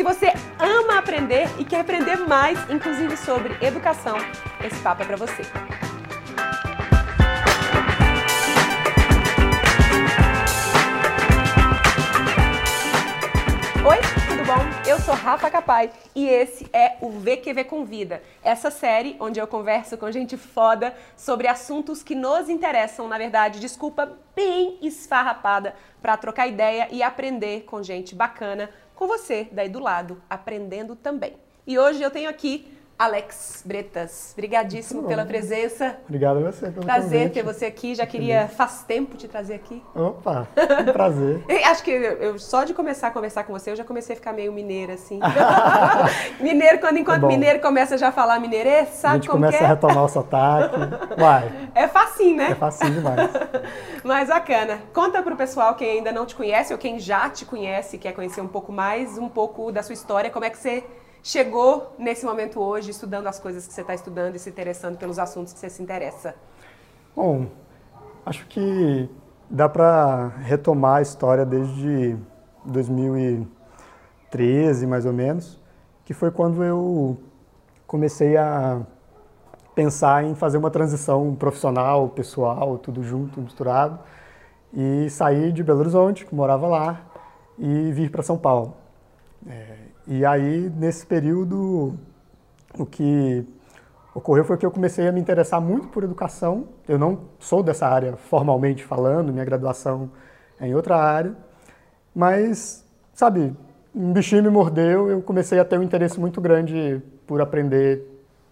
[0.00, 4.16] Se você ama aprender e quer aprender mais, inclusive sobre educação,
[4.64, 5.42] esse papo é para você.
[13.86, 14.88] Oi, tudo bom?
[14.88, 19.98] Eu sou Rafa Capai e esse é o VQV Convida, essa série onde eu converso
[19.98, 26.46] com gente foda sobre assuntos que nos interessam, na verdade, desculpa, bem esfarrapada, para trocar
[26.46, 28.70] ideia e aprender com gente bacana,
[29.00, 31.32] com você daí do lado, aprendendo também.
[31.66, 34.32] E hoje eu tenho aqui Alex Bretas.
[34.34, 35.96] Obrigadíssimo pela presença.
[36.06, 37.32] Obrigado a você pelo Prazer convite.
[37.32, 37.94] ter você aqui.
[37.94, 39.82] Já queria faz tempo te trazer aqui.
[39.94, 40.46] Opa,
[40.86, 41.42] um prazer.
[41.64, 44.34] Acho que eu, só de começar a conversar com você, eu já comecei a ficar
[44.34, 45.18] meio mineira, assim.
[46.40, 47.28] mineiro, quando enquanto bom.
[47.28, 49.66] mineiro começa já a falar mineirês, a sabe gente como que começa é?
[49.66, 50.76] a retomar o sotaque.
[51.18, 52.48] Uai, É facinho, né?
[52.50, 53.30] é facinho demais.
[54.04, 54.78] Mas bacana.
[54.92, 58.42] Conta pro pessoal quem ainda não te conhece ou quem já te conhece, quer conhecer
[58.42, 60.84] um pouco mais, um pouco da sua história, como é que você
[61.22, 65.18] chegou nesse momento hoje, estudando as coisas que você está estudando e se interessando pelos
[65.18, 66.34] assuntos que você se interessa.
[67.14, 67.46] Bom,
[68.24, 69.08] acho que
[69.48, 72.16] dá para retomar a história desde
[72.64, 75.60] 2013, mais ou menos,
[76.04, 77.18] que foi quando eu
[77.86, 78.80] comecei a
[79.74, 83.98] pensar em fazer uma transição profissional, pessoal, tudo junto, misturado,
[84.72, 87.00] e sair de Belo Horizonte, que morava lá,
[87.58, 88.74] e vir para São Paulo.
[89.48, 91.94] É, e aí, nesse período,
[92.78, 93.46] o que
[94.14, 96.68] ocorreu foi que eu comecei a me interessar muito por educação.
[96.88, 100.10] Eu não sou dessa área formalmente falando, minha graduação
[100.58, 101.34] é em outra área,
[102.14, 102.84] mas,
[103.14, 103.54] sabe,
[103.94, 108.04] um bichinho me mordeu, eu comecei a ter um interesse muito grande por aprender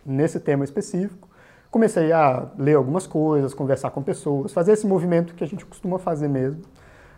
[0.05, 1.29] nesse tema específico.
[1.71, 5.99] Comecei a ler algumas coisas, conversar com pessoas, fazer esse movimento que a gente costuma
[5.99, 6.63] fazer mesmo.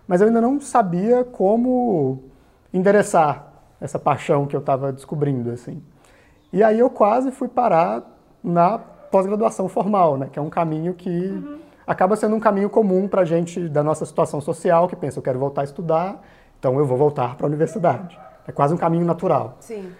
[0.08, 2.24] Mas eu ainda não sabia como
[2.72, 3.49] endereçar
[3.80, 5.82] essa paixão que eu estava descobrindo, assim.
[6.52, 8.02] E aí eu quase fui parar
[8.42, 10.28] na pós-graduação formal, né?
[10.30, 14.40] Que é um caminho que acaba sendo um caminho comum para gente da nossa situação
[14.40, 16.22] social, que pensa, eu quero voltar a estudar,
[16.58, 18.18] então eu vou voltar para a universidade.
[18.46, 19.56] É quase um caminho natural.
[19.60, 19.90] Sim.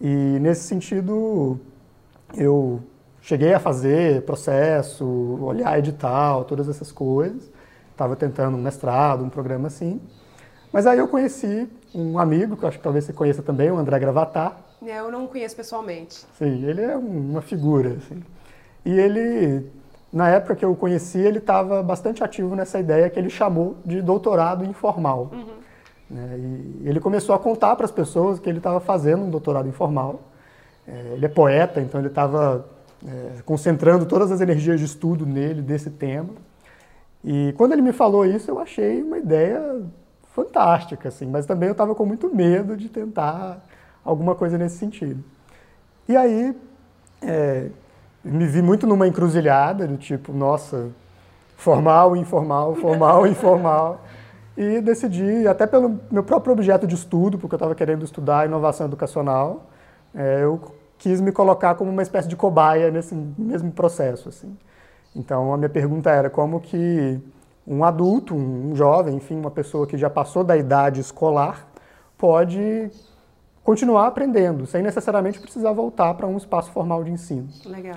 [0.00, 0.08] E
[0.40, 1.58] nesse sentido,
[2.36, 2.80] eu
[3.20, 5.04] cheguei a fazer processo,
[5.40, 7.50] olhar edital, todas essas coisas.
[7.90, 10.00] Estava tentando um mestrado, um programa assim.
[10.74, 13.96] Mas aí eu conheci um amigo, que acho que talvez você conheça também, o André
[14.00, 14.56] Gravatar.
[14.84, 16.26] É, Eu não conheço pessoalmente.
[16.36, 18.20] Sim, ele é um- uma figura, assim.
[18.84, 19.70] E ele,
[20.12, 23.76] na época que eu o conheci, ele estava bastante ativo nessa ideia que ele chamou
[23.86, 25.30] de doutorado informal.
[26.10, 26.36] né?
[26.82, 30.20] E ele começou a contar para as pessoas que ele estava fazendo um doutorado informal.
[30.88, 32.66] É, ele é poeta, então ele estava
[33.06, 36.30] é, concentrando todas as energias de estudo nele, desse tema.
[37.24, 39.80] E quando ele me falou isso, eu achei uma ideia
[40.34, 43.64] fantástica, assim, mas também eu estava com muito medo de tentar
[44.04, 45.22] alguma coisa nesse sentido.
[46.08, 46.54] E aí,
[47.22, 47.70] é,
[48.22, 50.90] me vi muito numa encruzilhada do tipo, nossa,
[51.56, 54.00] formal, informal, formal, informal.
[54.56, 58.86] E decidi, até pelo meu próprio objeto de estudo, porque eu estava querendo estudar inovação
[58.86, 59.70] educacional,
[60.12, 60.60] é, eu
[60.98, 64.28] quis me colocar como uma espécie de cobaia nesse mesmo processo.
[64.28, 64.56] Assim.
[65.14, 67.20] Então, a minha pergunta era como que
[67.66, 71.66] um adulto, um jovem, enfim, uma pessoa que já passou da idade escolar,
[72.18, 72.90] pode
[73.62, 77.48] continuar aprendendo, sem necessariamente precisar voltar para um espaço formal de ensino.
[77.64, 77.96] Legal.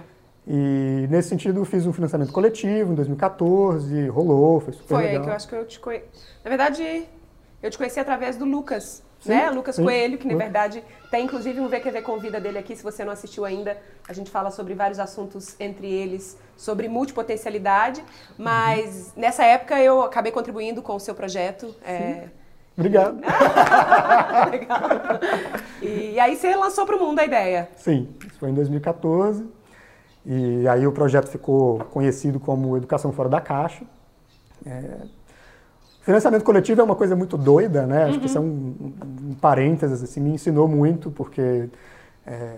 [0.50, 5.18] E nesse sentido, eu fiz um financiamento coletivo em 2014, rolou, foi super Foi legal.
[5.18, 6.06] aí que eu acho que eu te conheci.
[6.44, 7.04] Na verdade,
[7.62, 9.50] eu te conheci através do Lucas, Sim, né?
[9.52, 9.84] Lucas sim.
[9.84, 13.46] Coelho, que na verdade tem inclusive um VQV Convida dele aqui, se você não assistiu
[13.46, 13.78] ainda.
[14.08, 18.04] A gente fala sobre vários assuntos, entre eles sobre multipotencialidade.
[18.38, 19.22] Mas Uhum.
[19.22, 21.76] nessa época eu acabei contribuindo com o seu projeto.
[21.86, 22.24] é,
[22.78, 23.20] Obrigado.
[24.52, 24.80] Legal.
[25.82, 27.70] E aí você lançou para o mundo a ideia.
[27.76, 29.46] Sim, isso foi em 2014.
[30.26, 33.84] E aí o projeto ficou conhecido como Educação Fora da Caixa.
[34.66, 34.84] É,
[36.08, 38.06] Financiamento coletivo é uma coisa muito doida, né?
[38.06, 38.94] Acho que isso é um,
[39.26, 41.68] um parênteses, assim, me ensinou muito, porque
[42.26, 42.56] é,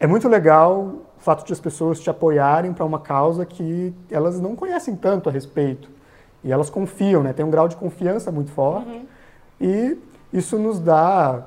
[0.00, 0.80] é muito legal
[1.18, 5.28] o fato de as pessoas te apoiarem para uma causa que elas não conhecem tanto
[5.28, 5.90] a respeito.
[6.42, 7.34] E elas confiam, né?
[7.34, 9.06] Tem um grau de confiança muito forte.
[9.60, 9.98] E
[10.32, 11.46] isso nos dá,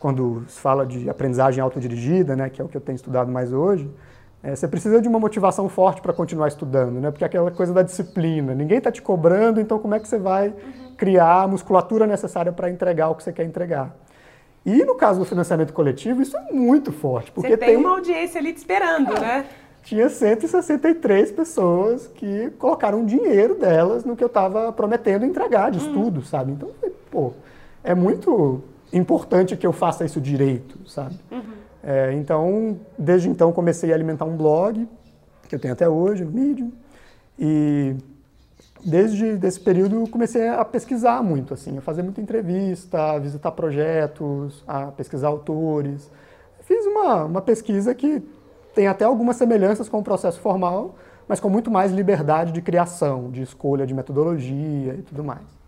[0.00, 2.48] quando se fala de aprendizagem autodirigida, né?
[2.48, 3.86] Que é o que eu tenho estudado mais hoje,
[4.42, 7.10] é, você precisa de uma motivação forte para continuar estudando, né?
[7.10, 8.54] Porque é aquela coisa da disciplina.
[8.54, 10.54] Ninguém está te cobrando, então como é que você vai
[10.96, 13.96] criar a musculatura necessária para entregar o que você quer entregar?
[14.64, 18.40] E no caso do financiamento coletivo, isso é muito forte, porque Você tem uma audiência
[18.40, 19.46] ali te esperando, né?
[19.88, 26.22] tinha 163 pessoas que colocaram dinheiro delas no que eu estava prometendo entregar de estudo,
[26.22, 26.52] sabe?
[26.52, 26.68] Então,
[27.10, 27.32] pô,
[27.82, 28.62] é muito
[28.92, 31.18] importante que eu faça isso direito, sabe?
[31.30, 31.42] Uhum.
[31.82, 34.88] É, então, desde então comecei a alimentar um blog
[35.48, 36.72] que eu tenho até hoje no Medium
[37.38, 37.96] e
[38.84, 44.62] desde esse período comecei a pesquisar muito, assim, a fazer muita entrevista, a visitar projetos,
[44.66, 46.10] a pesquisar autores.
[46.60, 48.22] Fiz uma, uma pesquisa que
[48.74, 50.96] tem até algumas semelhanças com o processo formal,
[51.26, 55.58] mas com muito mais liberdade de criação, de escolha de metodologia e tudo mais.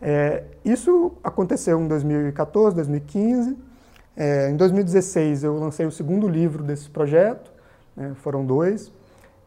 [0.00, 3.56] É, isso aconteceu em 2014, 2015.
[4.20, 7.52] É, em 2016 eu lancei o segundo livro desse projeto,
[7.96, 8.92] né, foram dois.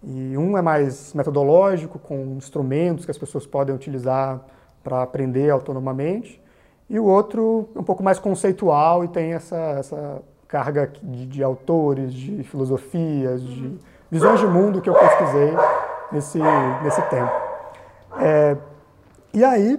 [0.01, 4.39] E um é mais metodológico, com instrumentos que as pessoas podem utilizar
[4.81, 6.41] para aprender autonomamente.
[6.89, 11.43] E o outro é um pouco mais conceitual e tem essa, essa carga de, de
[11.43, 13.77] autores, de filosofias, de
[14.09, 15.53] visões de mundo que eu pesquisei
[16.13, 16.39] nesse,
[16.81, 17.31] nesse tempo.
[18.21, 18.55] É,
[19.33, 19.77] e aí,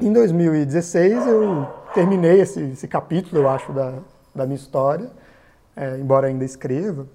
[0.00, 3.94] em 2016, eu terminei esse, esse capítulo, eu acho, da,
[4.34, 5.10] da minha história,
[5.76, 7.06] é, embora ainda escreva.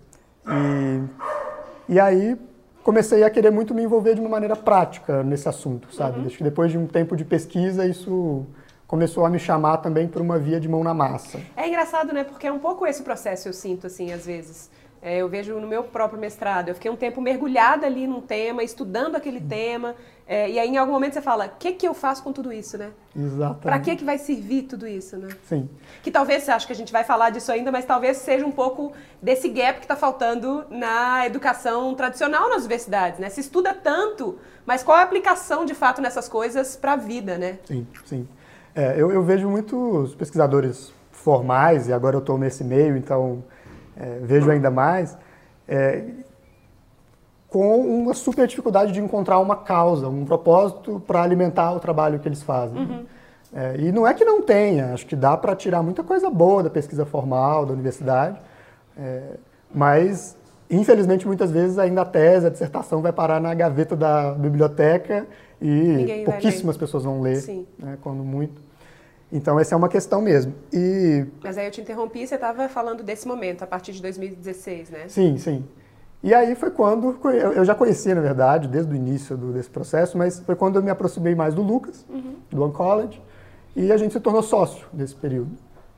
[0.47, 2.37] E, e aí
[2.83, 6.19] comecei a querer muito me envolver de uma maneira prática nesse assunto, sabe?
[6.19, 6.25] Uhum.
[6.27, 8.45] Acho que depois de um tempo de pesquisa, isso
[8.85, 11.39] começou a me chamar também por uma via de mão na massa.
[11.55, 12.23] É engraçado, né?
[12.23, 14.69] Porque é um pouco esse processo, eu sinto, assim, às vezes.
[15.03, 18.63] É, eu vejo no meu próprio mestrado, eu fiquei um tempo mergulhada ali num tema,
[18.63, 19.95] estudando aquele tema,
[20.25, 22.53] é, e aí em algum momento você fala, o que, que eu faço com tudo
[22.53, 22.91] isso, né?
[23.13, 23.59] Exatamente.
[23.59, 25.27] Para que, que vai servir tudo isso, né?
[25.49, 25.69] Sim.
[26.01, 28.51] Que talvez, você acha que a gente vai falar disso ainda, mas talvez seja um
[28.51, 33.29] pouco desse gap que está faltando na educação tradicional nas universidades, né?
[33.29, 37.37] Se estuda tanto, mas qual é a aplicação de fato nessas coisas para a vida,
[37.37, 37.59] né?
[37.65, 38.27] Sim, sim.
[38.73, 43.43] É, eu, eu, vejo muitos pesquisadores formais, e agora eu estou nesse meio, então
[43.97, 45.17] é, vejo ainda mais,
[45.67, 46.03] é,
[47.49, 52.27] com uma super dificuldade de encontrar uma causa, um propósito para alimentar o trabalho que
[52.27, 52.79] eles fazem.
[52.79, 53.05] Uhum.
[53.53, 56.63] É, e não é que não tenha, acho que dá para tirar muita coisa boa
[56.63, 58.39] da pesquisa formal, da universidade,
[58.97, 59.35] é,
[59.71, 60.35] mas
[60.67, 65.27] infelizmente muitas vezes ainda a tese, a dissertação vai parar na gaveta da biblioteca
[65.61, 67.39] e pouquíssimas pessoas vão ler,
[67.77, 68.59] né, quando muito.
[69.33, 70.53] Então, essa é uma questão mesmo.
[70.71, 71.25] E...
[71.43, 75.07] Mas aí eu te interrompi, você estava falando desse momento, a partir de 2016, né?
[75.07, 75.65] Sim, sim.
[76.21, 77.17] E aí foi quando,
[77.55, 80.83] eu já conhecia, na verdade, desde o início do, desse processo, mas foi quando eu
[80.83, 82.35] me aproximei mais do Lucas, uhum.
[82.51, 83.19] do Oncology,
[83.75, 85.51] e a gente se tornou sócio nesse período.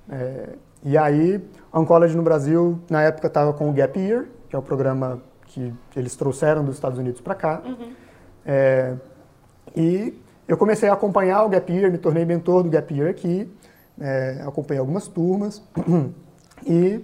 [0.10, 1.44] É, e aí,
[1.74, 5.22] a Oncology no Brasil, na época, estava com o Gap Year, que é o programa
[5.48, 7.62] que eles trouxeram dos Estados Unidos para cá.
[7.66, 7.92] Uhum.
[8.46, 8.96] É,
[9.76, 13.50] e eu comecei a acompanhar o Gap Year, me tornei mentor do Gap Year aqui,
[14.00, 15.62] é, acompanhei algumas turmas
[16.66, 17.02] e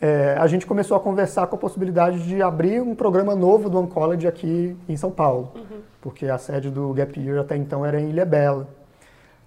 [0.00, 3.78] é, a gente começou a conversar com a possibilidade de abrir um programa novo do
[3.78, 5.80] Oncology aqui em São Paulo, uhum.
[6.02, 8.68] porque a sede do Gap Year até então era em Ilha Bela.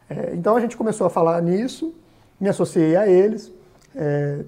[0.10, 1.94] É, então a gente começou a falar nisso,
[2.40, 3.54] me associei a eles
[3.96, 4.46] é,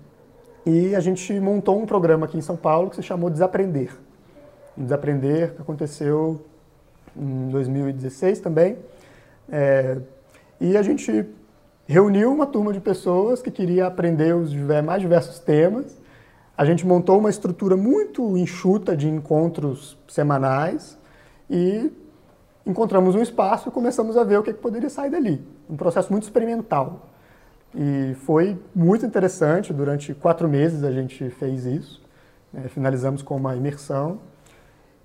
[0.66, 3.92] e a gente montou um programa aqui em São Paulo que se chamou Desaprender.
[4.76, 6.42] Desaprender que aconteceu
[7.20, 8.78] em 2016 também.
[9.52, 9.98] É,
[10.60, 11.26] e a gente
[11.88, 14.54] reuniu uma turma de pessoas que queria aprender os
[14.86, 16.00] mais diversos temas.
[16.58, 20.98] A gente montou uma estrutura muito enxuta de encontros semanais
[21.50, 21.92] e
[22.66, 25.42] encontramos um espaço e começamos a ver o que, que poderia sair dali.
[25.70, 27.08] Um processo muito experimental.
[27.74, 29.74] E foi muito interessante.
[29.74, 32.02] Durante quatro meses a gente fez isso.
[32.54, 34.20] É, finalizamos com uma imersão.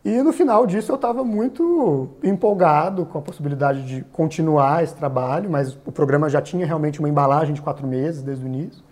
[0.05, 5.49] E no final disso eu estava muito empolgado com a possibilidade de continuar esse trabalho,
[5.49, 8.85] mas o programa já tinha realmente uma embalagem de quatro meses desde o início.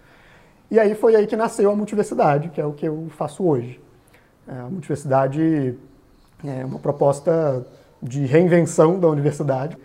[0.71, 3.79] E aí foi aí que nasceu a Multiversidade, que é o que eu faço hoje.
[4.49, 5.79] É, a Multiversidade
[6.43, 7.67] é uma proposta
[8.03, 9.77] de reinvenção da universidade.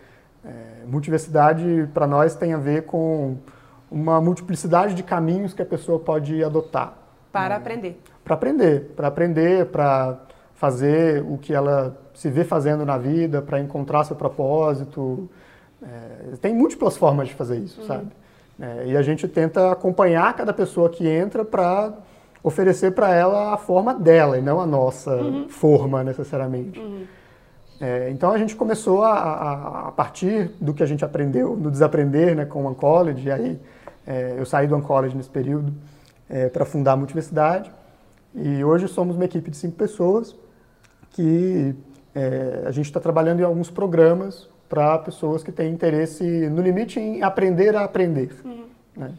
[0.46, 3.36] É, multiversidade, para nós, tem a ver com
[3.92, 6.98] uma multiplicidade de caminhos que a pessoa pode adotar.
[7.34, 7.56] Para né?
[7.56, 8.02] aprender.
[8.24, 8.80] Para aprender.
[8.96, 10.20] Para aprender, para
[10.58, 15.30] fazer o que ela se vê fazendo na vida, para encontrar seu propósito.
[15.82, 17.88] É, tem múltiplas formas de fazer isso, uhum.
[17.88, 18.08] sabe?
[18.60, 21.94] É, e a gente tenta acompanhar cada pessoa que entra para
[22.44, 25.48] oferecer para ela a forma dela e não a nossa uhum.
[25.48, 26.80] forma necessariamente.
[26.80, 27.06] Uhum.
[27.80, 31.70] É, então a gente começou a, a, a, partir do que a gente aprendeu no
[31.70, 33.60] desaprender né, com o Uncollege, e aí
[34.08, 35.72] é, eu saí do Uncollege nesse período
[36.28, 37.72] é, para fundar a Multiversidade,
[38.34, 40.36] e hoje somos uma equipe de cinco pessoas,
[41.18, 41.74] que
[42.14, 47.00] é, a gente está trabalhando em alguns programas para pessoas que têm interesse, no limite,
[47.00, 48.30] em aprender a aprender.
[48.46, 48.66] Uhum.
[48.96, 49.14] Né?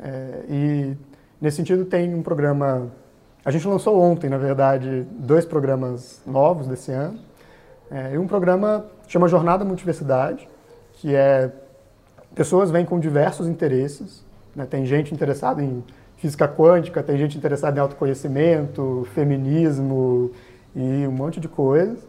[0.00, 0.96] É, e,
[1.40, 2.90] nesse sentido, tem um programa...
[3.44, 7.20] A gente lançou ontem, na verdade, dois programas novos desse ano.
[7.88, 10.48] É, e um programa chama Jornada Multiversidade,
[10.94, 11.52] que é
[12.34, 14.24] pessoas vêm com diversos interesses.
[14.52, 14.66] Né?
[14.66, 15.84] Tem gente interessada em
[16.16, 20.32] física quântica, tem gente interessada em autoconhecimento, feminismo
[20.76, 22.06] e um monte de coisas.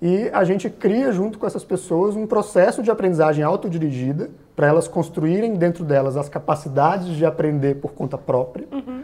[0.00, 4.86] E a gente cria junto com essas pessoas um processo de aprendizagem autodirigida para elas
[4.86, 8.68] construírem dentro delas as capacidades de aprender por conta própria.
[8.70, 9.02] Uhum.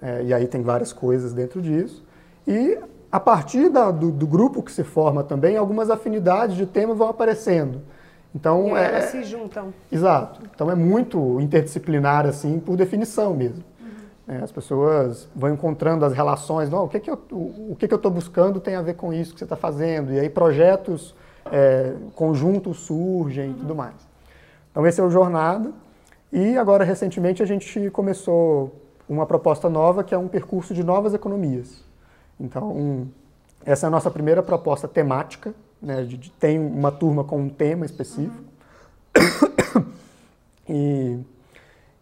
[0.00, 2.04] É, e aí tem várias coisas dentro disso.
[2.46, 2.78] E
[3.10, 7.08] a partir da, do, do, grupo que se forma também, algumas afinidades de tema vão
[7.08, 7.80] aparecendo.
[8.34, 9.72] Então, e é, elas se juntam.
[9.90, 10.40] Exato.
[10.54, 13.64] Então é muito interdisciplinar, assim, por definição mesmo.
[14.26, 17.92] É, as pessoas vão encontrando as relações, não, o que, que eu o que, que
[17.92, 21.14] eu estou buscando tem a ver com isso que você está fazendo, e aí projetos
[21.52, 23.94] é, conjuntos surgem e tudo mais.
[24.70, 25.72] Então esse é o Jornada,
[26.32, 31.12] e agora recentemente a gente começou uma proposta nova que é um percurso de novas
[31.14, 31.84] economias.
[32.40, 33.08] Então, um,
[33.64, 37.48] essa é a nossa primeira proposta temática, né, de, de, tem uma turma com um
[37.48, 38.42] tema específico.
[39.16, 39.84] Uhum.
[40.68, 41.18] e,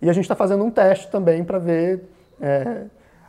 [0.02, 2.84] e a gente está fazendo um teste também para ver, é,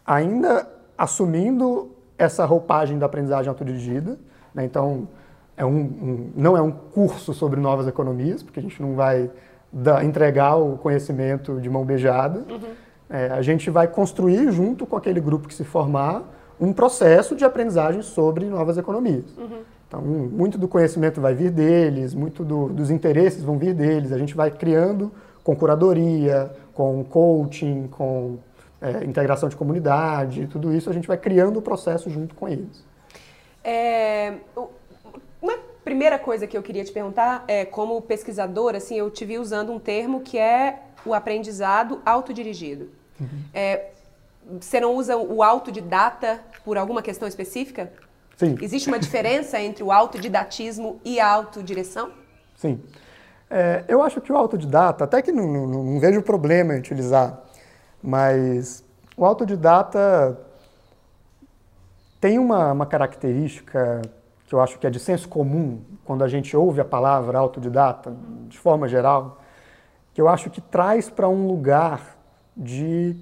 [0.05, 4.17] ainda assumindo essa roupagem da aprendizagem autodirigida,
[4.53, 5.07] né, então
[5.55, 9.29] é um, um, não é um curso sobre novas economias, porque a gente não vai
[9.71, 12.83] da, entregar o conhecimento de mão beijada, uhum.
[13.09, 16.23] É, a gente vai construir, junto com aquele grupo que se formar,
[16.59, 19.37] um processo de aprendizagem sobre novas economias.
[19.37, 19.61] Uhum.
[19.87, 24.11] Então, muito do conhecimento vai vir deles, muito do, dos interesses vão vir deles.
[24.11, 25.11] A gente vai criando
[25.43, 28.39] com curadoria, com coaching, com
[28.81, 32.83] é, integração de comunidade, tudo isso a gente vai criando o processo junto com eles.
[33.63, 34.33] É,
[35.41, 39.37] uma primeira coisa que eu queria te perguntar é, como pesquisador, assim, eu te vi
[39.37, 42.89] usando um termo que é o aprendizado autodirigido.
[43.19, 43.27] Uhum.
[43.53, 43.89] É,
[44.59, 47.91] você não usa o autodidata por alguma questão específica?
[48.35, 48.57] Sim.
[48.61, 52.11] Existe uma diferença entre o autodidatismo e a autodireção?
[52.55, 52.81] Sim.
[53.49, 57.39] É, eu acho que o autodidata, até que não, não, não, vejo problema em utilizar,
[58.01, 58.83] mas
[59.15, 60.39] o autodidata
[62.19, 64.01] tem uma, uma característica
[64.47, 68.15] que eu acho que é de senso comum quando a gente ouve a palavra autodidata,
[68.47, 69.41] de forma geral,
[70.13, 72.17] que eu acho que traz para um lugar
[72.55, 73.15] de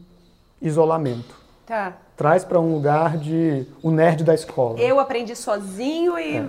[0.62, 1.36] isolamento.
[1.66, 1.94] Tá.
[2.18, 4.80] Traz para um lugar de o nerd da escola.
[4.80, 6.38] Eu aprendi sozinho e.
[6.38, 6.48] É.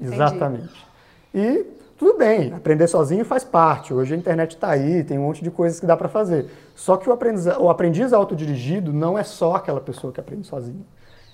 [0.00, 0.86] Exatamente.
[1.34, 3.94] E tudo bem, aprender sozinho faz parte.
[3.94, 6.50] Hoje a internet está aí, tem um monte de coisas que dá para fazer.
[6.74, 10.84] Só que o aprendiz, o aprendiz autodirigido não é só aquela pessoa que aprende sozinho.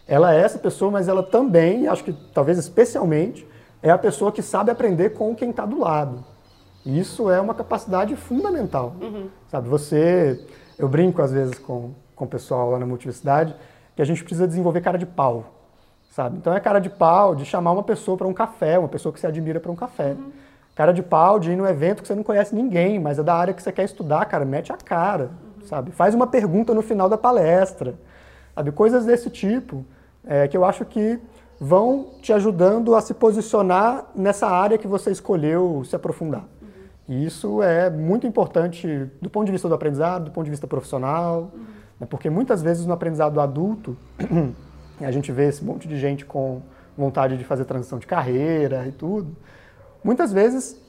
[0.06, 3.46] Ela é essa pessoa, mas ela também, acho que talvez especialmente,
[3.82, 6.24] é a pessoa que sabe aprender com quem está do lado.
[6.84, 8.94] Isso é uma capacidade fundamental.
[9.00, 9.28] Uhum.
[9.48, 10.44] Sabe, você
[10.78, 13.54] eu brinco às vezes com, com o pessoal lá na multiplicidade
[13.94, 15.44] que a gente precisa desenvolver cara de pau,
[16.10, 16.38] sabe?
[16.38, 19.20] Então é cara de pau de chamar uma pessoa para um café, uma pessoa que
[19.20, 20.12] você admira para um café.
[20.12, 20.32] Uhum.
[20.80, 23.34] Cara de pau de ir num evento que você não conhece ninguém, mas é da
[23.34, 25.30] área que você quer estudar, cara, mete a cara,
[25.66, 25.90] sabe?
[25.90, 27.96] Faz uma pergunta no final da palestra,
[28.54, 28.72] sabe?
[28.72, 29.84] Coisas desse tipo
[30.26, 31.20] é, que eu acho que
[31.60, 36.44] vão te ajudando a se posicionar nessa área que você escolheu se aprofundar.
[37.06, 40.66] E isso é muito importante do ponto de vista do aprendizado, do ponto de vista
[40.66, 41.60] profissional, uhum.
[42.00, 42.06] né?
[42.08, 43.98] porque muitas vezes no aprendizado adulto,
[44.98, 46.62] a gente vê esse monte de gente com
[46.96, 49.36] vontade de fazer transição de carreira e tudo.
[50.02, 50.80] Muitas vezes,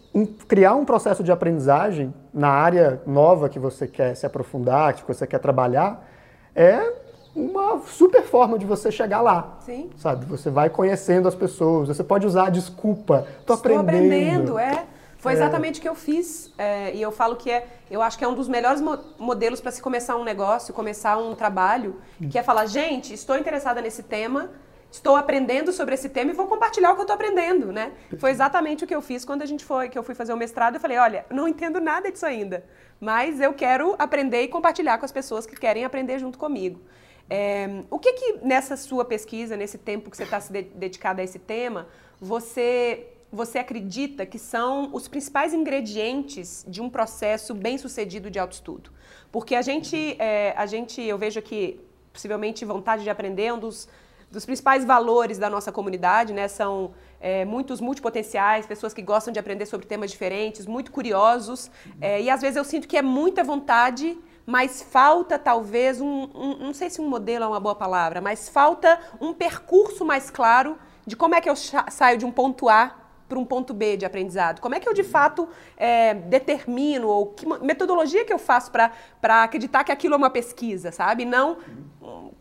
[0.47, 5.25] criar um processo de aprendizagem na área nova que você quer se aprofundar, que você
[5.27, 6.07] quer trabalhar,
[6.55, 6.93] é
[7.35, 9.57] uma super forma de você chegar lá.
[9.61, 9.89] Sim.
[9.97, 10.25] Sabe?
[10.25, 13.25] Você vai conhecendo as pessoas, você pode usar a desculpa.
[13.39, 13.89] Estou aprendendo.
[13.89, 14.85] aprendendo, é.
[15.17, 15.35] Foi é.
[15.35, 16.51] exatamente o que eu fiz.
[16.57, 19.61] É, e eu falo que é, eu acho que é um dos melhores mo modelos
[19.61, 24.03] para se começar um negócio, começar um trabalho, que é falar, gente, estou interessada nesse
[24.03, 24.49] tema,
[24.91, 27.93] estou aprendendo sobre esse tema e vou compartilhar o que eu estou aprendendo, né?
[28.17, 30.37] Foi exatamente o que eu fiz quando a gente foi, que eu fui fazer o
[30.37, 30.75] mestrado.
[30.75, 32.65] Eu falei, olha, não entendo nada disso ainda,
[32.99, 36.81] mas eu quero aprender e compartilhar com as pessoas que querem aprender junto comigo.
[37.29, 41.23] É, o que que nessa sua pesquisa, nesse tempo que você está se de a
[41.23, 41.87] esse tema,
[42.19, 48.91] você você acredita que são os principais ingredientes de um processo bem sucedido de autoestudo?
[49.31, 51.79] Porque a gente, é, a gente, eu vejo que
[52.11, 53.87] possivelmente vontade de aprender é um dos,
[54.31, 56.47] dos principais valores da nossa comunidade, né?
[56.47, 61.69] São é, muitos multipotenciais, pessoas que gostam de aprender sobre temas diferentes, muito curiosos.
[61.99, 66.57] É, e às vezes eu sinto que é muita vontade, mas falta talvez um, um,
[66.59, 70.77] não sei se um modelo é uma boa palavra, mas falta um percurso mais claro
[71.05, 72.95] de como é que eu saio de um ponto A
[73.27, 74.59] para um ponto B de aprendizado?
[74.59, 75.47] Como é que eu de fato
[75.77, 80.91] é, determino ou que metodologia que eu faço para acreditar que aquilo é uma pesquisa,
[80.91, 81.23] sabe?
[81.25, 81.57] Não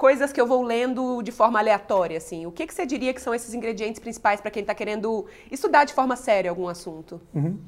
[0.01, 2.47] coisas que eu vou lendo de forma aleatória, assim.
[2.47, 5.85] O que, que você diria que são esses ingredientes principais para quem está querendo estudar
[5.85, 7.21] de forma séria algum assunto?
[7.35, 7.59] Uhum.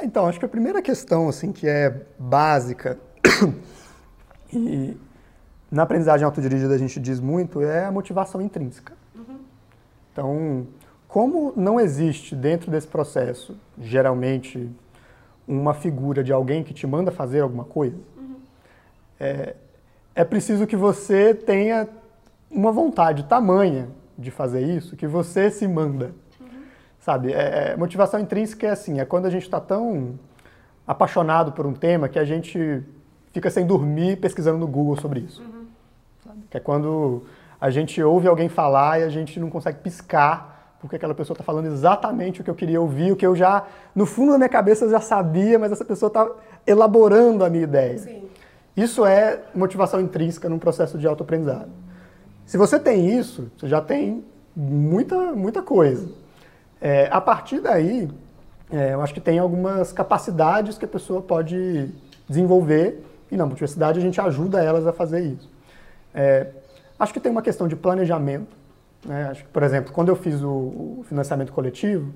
[0.00, 2.96] Então, acho que a primeira questão, assim, que é básica
[4.54, 4.96] e
[5.68, 8.92] na aprendizagem autodirigida a gente diz muito é a motivação intrínseca.
[9.12, 9.40] Uhum.
[10.12, 10.68] Então,
[11.08, 14.70] como não existe dentro desse processo, geralmente,
[15.44, 18.36] uma figura de alguém que te manda fazer alguma coisa, uhum.
[19.18, 19.56] é,
[20.14, 21.88] é preciso que você tenha
[22.50, 26.12] uma vontade tamanha de fazer isso que você se manda.
[26.40, 26.46] Uhum.
[27.00, 27.32] Sabe?
[27.32, 30.18] É, é motivação intrínseca é assim, é quando a gente está tão
[30.86, 32.82] apaixonado por um tema que a gente
[33.32, 35.42] fica sem dormir pesquisando no Google sobre isso.
[35.42, 36.36] Uhum.
[36.48, 37.22] Que é quando
[37.60, 41.42] a gente ouve alguém falar e a gente não consegue piscar porque aquela pessoa está
[41.42, 44.50] falando exatamente o que eu queria ouvir, o que eu já, no fundo da minha
[44.50, 46.30] cabeça, eu já sabia, mas essa pessoa está
[46.66, 47.96] elaborando a minha ideia.
[47.96, 48.28] Sim.
[48.76, 51.70] Isso é motivação intrínseca num processo de autoaprendizado.
[52.44, 56.08] Se você tem isso, você já tem muita, muita coisa.
[56.80, 58.10] É, a partir daí,
[58.70, 61.88] é, eu acho que tem algumas capacidades que a pessoa pode
[62.28, 65.50] desenvolver e na universidade a gente ajuda elas a fazer isso.
[66.14, 66.48] É,
[66.98, 68.56] acho que tem uma questão de planejamento.
[69.04, 69.28] Né?
[69.30, 72.12] Acho que, por exemplo, quando eu fiz o, o financiamento coletivo,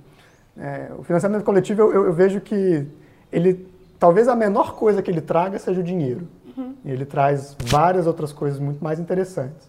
[0.57, 2.87] é, o financiamento coletivo eu, eu, eu, vejo que
[3.31, 6.27] ele, talvez a menor coisa que ele traga seja o dinheiro.
[6.59, 6.75] Uhum.
[6.85, 9.69] Ele traz várias outras coisas muito mais interessantes.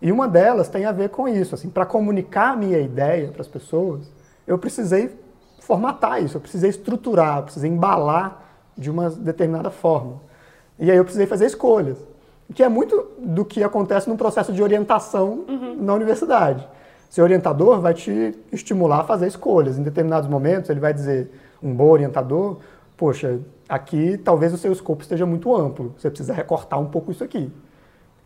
[0.00, 1.54] E uma delas tem a ver com isso.
[1.54, 4.10] Assim, para comunicar a minha ideia para as pessoas,
[4.46, 5.14] eu precisei
[5.60, 8.42] formatar isso, eu precisei estruturar, eu precisei embalar
[8.76, 10.20] de uma determinada forma.
[10.78, 11.98] E aí eu precisei fazer escolhas,
[12.54, 15.76] que é muito do que acontece no processo de orientação uhum.
[15.78, 16.66] na universidade.
[17.10, 19.76] Seu orientador vai te estimular a fazer escolhas.
[19.76, 21.30] Em determinados momentos, ele vai dizer,
[21.62, 22.58] um bom orientador,
[22.96, 23.38] poxa,
[23.70, 27.50] aqui talvez o seu escopo esteja muito amplo, você precisa recortar um pouco isso aqui.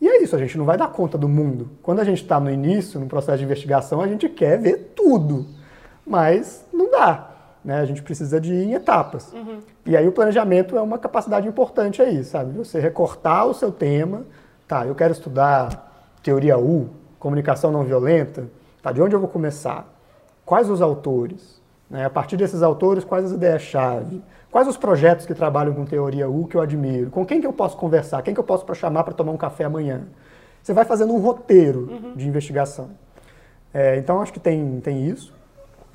[0.00, 1.70] E é isso, a gente não vai dar conta do mundo.
[1.82, 5.46] Quando a gente está no início, no processo de investigação, a gente quer ver tudo,
[6.06, 7.30] mas não dá.
[7.64, 7.78] Né?
[7.78, 9.32] A gente precisa de ir em etapas.
[9.32, 9.60] Uhum.
[9.86, 12.56] E aí o planejamento é uma capacidade importante aí, sabe?
[12.58, 14.24] Você recortar o seu tema,
[14.66, 16.88] tá, eu quero estudar teoria U,
[17.18, 18.48] comunicação não violenta,
[18.82, 19.86] tá, de onde eu vou começar?
[20.44, 21.62] Quais os autores?
[21.88, 22.04] Né?
[22.04, 24.22] A partir desses autores, quais as ideias-chave?
[24.54, 27.10] Quais os projetos que trabalham com teoria U que eu admiro?
[27.10, 28.22] Com quem que eu posso conversar?
[28.22, 30.04] Quem que eu posso chamar para tomar um café amanhã?
[30.62, 32.14] Você vai fazendo um roteiro uhum.
[32.14, 32.90] de investigação.
[33.74, 35.34] É, então, acho que tem, tem isso.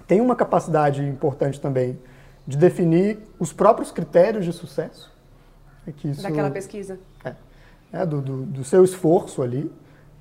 [0.05, 1.97] Tem uma capacidade importante também
[2.45, 5.09] de definir os próprios critérios de sucesso.
[5.87, 6.99] É isso, Daquela pesquisa.
[7.23, 7.35] É,
[7.93, 9.71] é do, do, do, seu esforço ali.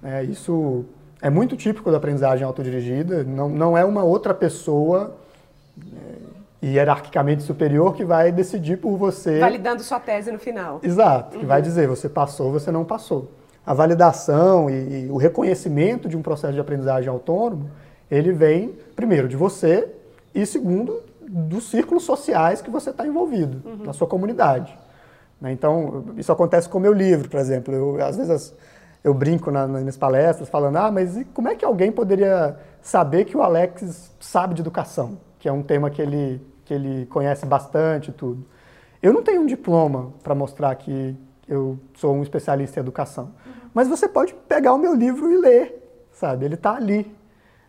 [0.00, 0.84] É, isso
[1.20, 3.24] é muito típico da aprendizagem autodirigida.
[3.24, 5.16] Não, não é uma outra pessoa
[5.76, 9.38] é, hierarquicamente superior que vai decidir por você.
[9.38, 10.80] Validando sua tese no final.
[10.82, 11.40] Exato, uhum.
[11.40, 13.30] que vai dizer você passou, você não passou.
[13.64, 17.70] A validação e, e, o reconhecimento de um processo de aprendizagem autônomo,
[18.10, 19.88] ele vem, primeiro, de você
[20.34, 23.84] e, segundo, dos círculos sociais que você está envolvido, uhum.
[23.84, 24.76] na sua comunidade.
[25.40, 25.52] Né?
[25.52, 27.74] Então, isso acontece com o meu livro, por exemplo.
[27.74, 28.54] Eu, às vezes
[29.04, 33.36] eu brinco na, nas palestras falando, ah, mas como é que alguém poderia saber que
[33.36, 35.18] o Alex sabe de educação?
[35.38, 38.44] Que é um tema que ele, que ele conhece bastante tudo.
[39.02, 41.16] Eu não tenho um diploma para mostrar que
[41.48, 43.52] eu sou um especialista em educação, uhum.
[43.72, 46.44] mas você pode pegar o meu livro e ler, sabe?
[46.44, 47.00] Ele está ali,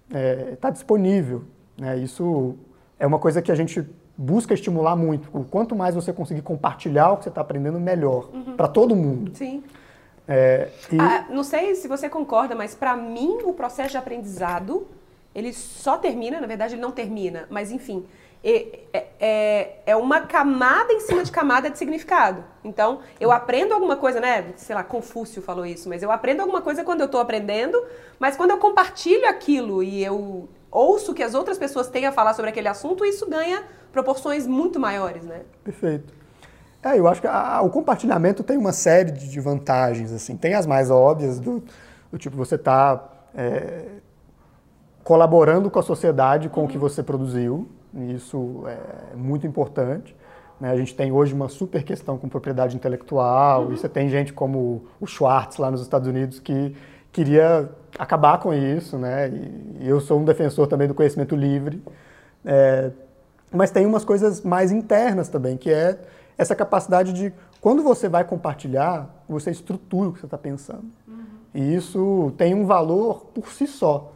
[0.07, 1.43] está é, tá disponível.
[1.77, 1.97] Né?
[1.97, 2.55] Isso
[2.99, 5.29] é uma coisa que a gente busca estimular muito.
[5.31, 8.57] O quanto mais você conseguir compartilhar o que você está aprendendo, melhor uhum.
[8.57, 9.31] para todo mundo.
[9.33, 9.63] Sim.
[10.27, 10.99] É, e...
[10.99, 14.85] ah, não sei se você concorda, mas para mim o processo de aprendizado
[15.33, 18.05] ele só termina, na verdade ele não termina, mas enfim,
[18.43, 18.79] é,
[19.19, 22.43] é, é, uma camada em cima de camada de significado.
[22.63, 24.53] Então, eu aprendo alguma coisa, né?
[24.55, 27.81] Sei lá, Confúcio falou isso, mas eu aprendo alguma coisa quando eu estou aprendendo,
[28.17, 32.33] mas quando eu compartilho aquilo e eu ouço que as outras pessoas têm a falar
[32.33, 35.41] sobre aquele assunto, isso ganha proporções muito maiores, né?
[35.63, 36.13] Perfeito.
[36.81, 40.37] É, eu acho que a, o compartilhamento tem uma série de, vantagens, assim.
[40.37, 41.61] Tem as mais óbvias, do,
[42.09, 43.03] do tipo, você está
[43.35, 43.85] é,
[45.09, 50.15] colaborando com a sociedade com o que você produziu, e isso é muito importante.
[50.59, 50.69] Né?
[50.69, 53.73] A gente tem hoje uma super questão com propriedade intelectual, uhum.
[53.73, 56.75] e você tem gente como o Schwartz lá nos Estados Unidos que
[57.11, 59.29] queria acabar com isso, né?
[59.79, 61.81] E eu sou um defensor também do conhecimento livre.
[62.45, 62.91] É,
[63.51, 65.97] mas tem umas coisas mais internas também, que é
[66.37, 70.85] essa capacidade de, quando você vai compartilhar, você estrutura o que você está pensando.
[71.07, 71.25] Uhum.
[71.55, 74.11] E isso tem um valor por si só.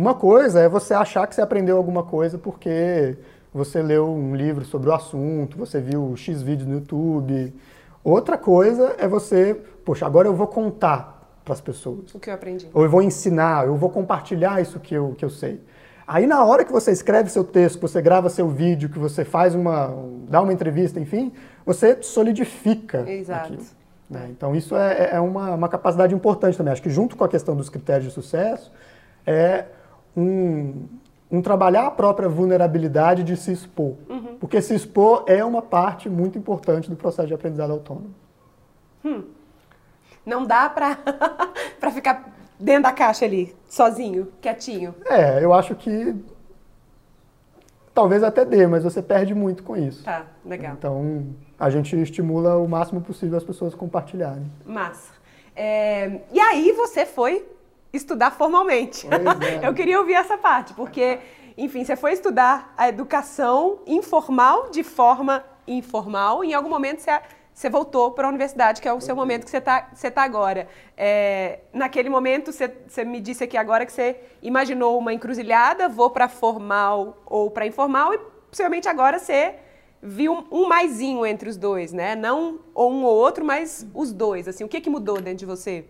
[0.00, 3.18] Uma coisa é você achar que você aprendeu alguma coisa porque
[3.52, 7.54] você leu um livro sobre o assunto, você viu X vídeos no YouTube.
[8.02, 12.14] Outra coisa é você, poxa, agora eu vou contar para as pessoas.
[12.14, 12.66] O que eu aprendi.
[12.72, 15.60] Ou eu vou ensinar, eu vou compartilhar isso que eu, que eu sei.
[16.06, 19.22] Aí na hora que você escreve seu texto, que você grava seu vídeo, que você
[19.22, 19.94] faz uma,
[20.30, 21.30] dá uma entrevista, enfim,
[21.66, 23.52] você solidifica Exato.
[23.52, 23.66] aquilo.
[24.08, 24.28] Né?
[24.30, 26.72] Então isso é, é uma, uma, capacidade importante também.
[26.72, 28.72] Acho que junto com a questão dos critérios de sucesso,
[29.26, 29.66] é
[30.16, 30.86] um,
[31.30, 33.94] um trabalhar a própria vulnerabilidade de se expor.
[34.08, 34.36] Uhum.
[34.38, 38.14] Porque se expor é uma parte muito importante do processo de aprendizado autônomo.
[39.04, 39.24] Hum.
[40.24, 40.98] Não dá para
[41.92, 44.94] ficar dentro da caixa ali, sozinho, quietinho.
[45.06, 46.14] É, eu acho que
[47.94, 50.04] talvez até dê, mas você perde muito com isso.
[50.04, 50.74] Tá, legal.
[50.78, 51.26] Então,
[51.58, 54.50] a gente estimula o máximo possível as pessoas compartilharem.
[54.64, 55.12] Massa.
[55.56, 57.46] É, e aí você foi
[57.92, 59.06] estudar formalmente.
[59.06, 59.66] É.
[59.66, 61.18] eu queria ouvir essa parte, porque,
[61.56, 66.44] enfim, você foi estudar a educação informal de forma informal.
[66.44, 67.10] Em algum momento você
[67.60, 70.22] você voltou para a universidade, que é o seu momento que você está você tá
[70.22, 70.66] agora.
[70.96, 76.08] É, naquele momento, você, você, me disse aqui agora que você imaginou uma encruzilhada, vou
[76.08, 79.56] para formal ou para informal, e possivelmente agora você
[80.02, 82.14] viu um maisinho entre os dois, né?
[82.14, 84.48] Não um ou outro, mas os dois.
[84.48, 85.84] Assim, o que, que mudou dentro de você?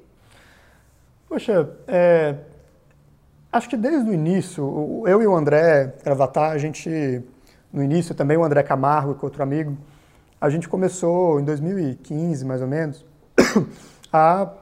[1.30, 2.34] Poxa, é,
[3.52, 7.22] acho que desde o início, eu e o André Gravatar, a gente,
[7.72, 9.78] no início também o André Camargo, que é outro amigo,
[10.40, 13.06] a gente começou em 2015, mais ou menos,
[14.12, 14.52] a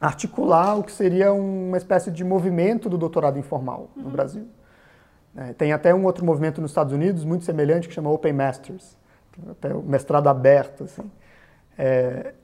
[0.00, 4.10] articular o que seria uma espécie de movimento do doutorado informal no uhum.
[4.10, 4.46] Brasil.
[5.36, 8.96] É, tem até um outro movimento nos Estados Unidos muito semelhante que chama Open Masters,
[9.50, 10.84] até o mestrado aberto.
[10.84, 11.10] Assim.
[11.76, 12.34] É,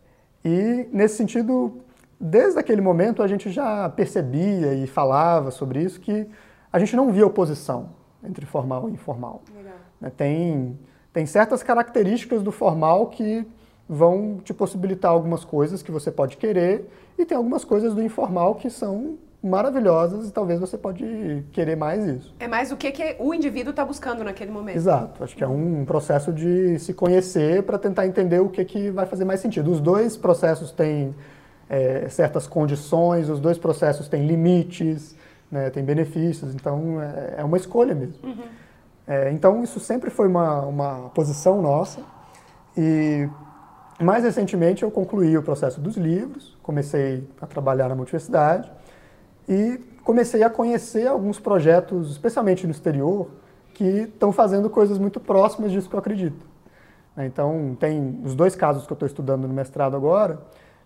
[0.45, 1.85] e nesse sentido,
[2.21, 6.29] desde aquele momento a gente já percebia e falava sobre isso que
[6.73, 7.91] a gente não via oposição
[8.23, 9.43] entre formal e informal.
[9.57, 9.73] Legal.
[10.01, 10.79] Né, tem
[11.13, 13.45] tem certas características do formal que
[13.89, 18.55] vão te possibilitar algumas coisas que você pode querer e tem algumas coisas do informal
[18.55, 22.35] que são maravilhosas e talvez você pode querer mais isso.
[22.39, 24.77] É mais o que, que o indivíduo está buscando naquele momento.
[24.77, 25.25] Exato.
[25.25, 29.07] Acho que é um processo de se conhecer para tentar entender o que, que vai
[29.07, 29.71] fazer mais sentido.
[29.73, 31.15] Os dois processos têm
[31.71, 35.15] é, certas condições, os dois processos têm limites,
[35.51, 38.17] né, têm benefícios, então é, é uma escolha mesmo.
[38.25, 38.45] Uhum.
[39.07, 42.01] É, então, isso sempre foi uma, uma posição nossa.
[42.77, 43.29] E
[44.01, 48.71] mais recentemente eu concluí o processo dos livros, comecei a trabalhar na universidade
[49.49, 53.31] e comecei a conhecer alguns projetos, especialmente no exterior,
[53.75, 56.47] que estão fazendo coisas muito próximas disso que eu acredito.
[57.17, 60.39] Então, tem os dois casos que eu estou estudando no mestrado agora.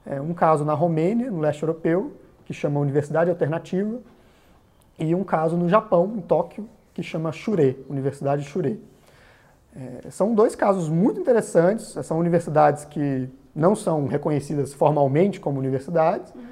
[0.06, 2.12] É um caso na Romênia, no leste europeu,
[2.44, 3.98] que chama Universidade Alternativa,
[4.98, 8.80] e um caso no Japão, em Tóquio, que chama Shure, Universidade Shure.
[9.74, 16.32] É, são dois casos muito interessantes, são universidades que não são reconhecidas formalmente como universidades,
[16.34, 16.42] uhum.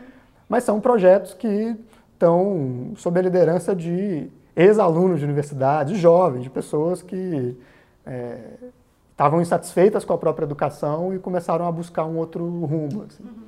[0.49, 1.77] mas são projetos que
[2.13, 7.57] estão sob a liderança de ex-alunos de universidades, jovens, de pessoas que
[8.05, 8.39] é,
[9.23, 13.05] estavam insatisfeitas com a própria educação e começaram a buscar um outro rumo.
[13.09, 13.23] Assim.
[13.23, 13.45] Uhum.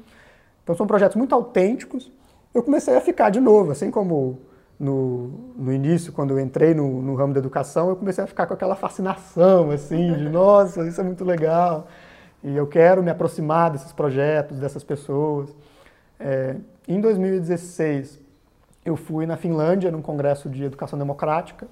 [0.62, 2.12] Então são projetos muito autênticos.
[2.54, 4.38] Eu comecei a ficar de novo, assim como
[4.78, 8.46] no, no início, quando eu entrei no, no, ramo da educação, eu comecei a ficar
[8.46, 11.88] com aquela fascinação, assim, de nossa, isso é muito legal,
[12.42, 15.54] e eu quero me aproximar desses projetos, dessas pessoas.
[16.20, 16.56] É,
[16.86, 18.20] em 2016,
[18.84, 21.66] eu fui na Finlândia, num congresso de educação democrática,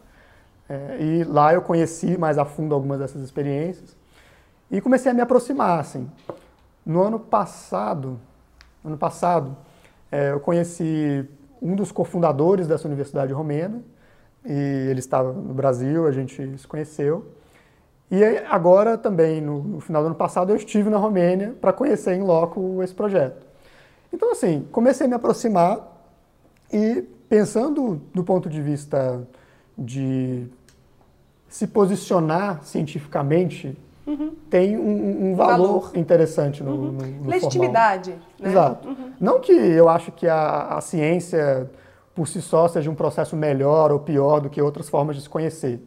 [0.69, 3.97] é, e lá eu conheci mais a fundo algumas dessas experiências,
[4.71, 6.11] e comecei a me aproximar, assim.
[6.85, 8.19] No ano passado,
[8.85, 9.57] ano passado,
[10.11, 11.29] é, eu conheci
[11.61, 13.83] um dos cofundadores dessa universidade romena,
[14.45, 17.27] e ele estava no Brasil, a gente se conheceu.
[18.11, 22.23] E agora também, no, final do ano passado, eu estive na Romênia para conhecer em
[22.23, 23.47] loco esse projeto.
[24.13, 25.81] Então, assim, comecei a me aproximar
[26.71, 29.27] e pensando do ponto de vista
[29.77, 30.47] de
[31.49, 34.35] se posicionar cientificamente uhum.
[34.49, 36.93] tem um, um valor, valor, interessante no, uhum.
[36.93, 38.15] no, no Legitimidade.
[38.39, 38.51] Né?
[38.51, 38.89] Exato.
[38.89, 39.13] Uhum.
[39.21, 41.71] Não que eu acho que a, a ciência
[42.15, 45.29] por si só seja um processo melhor ou pior do que outras formas de se
[45.29, 45.81] conhecer.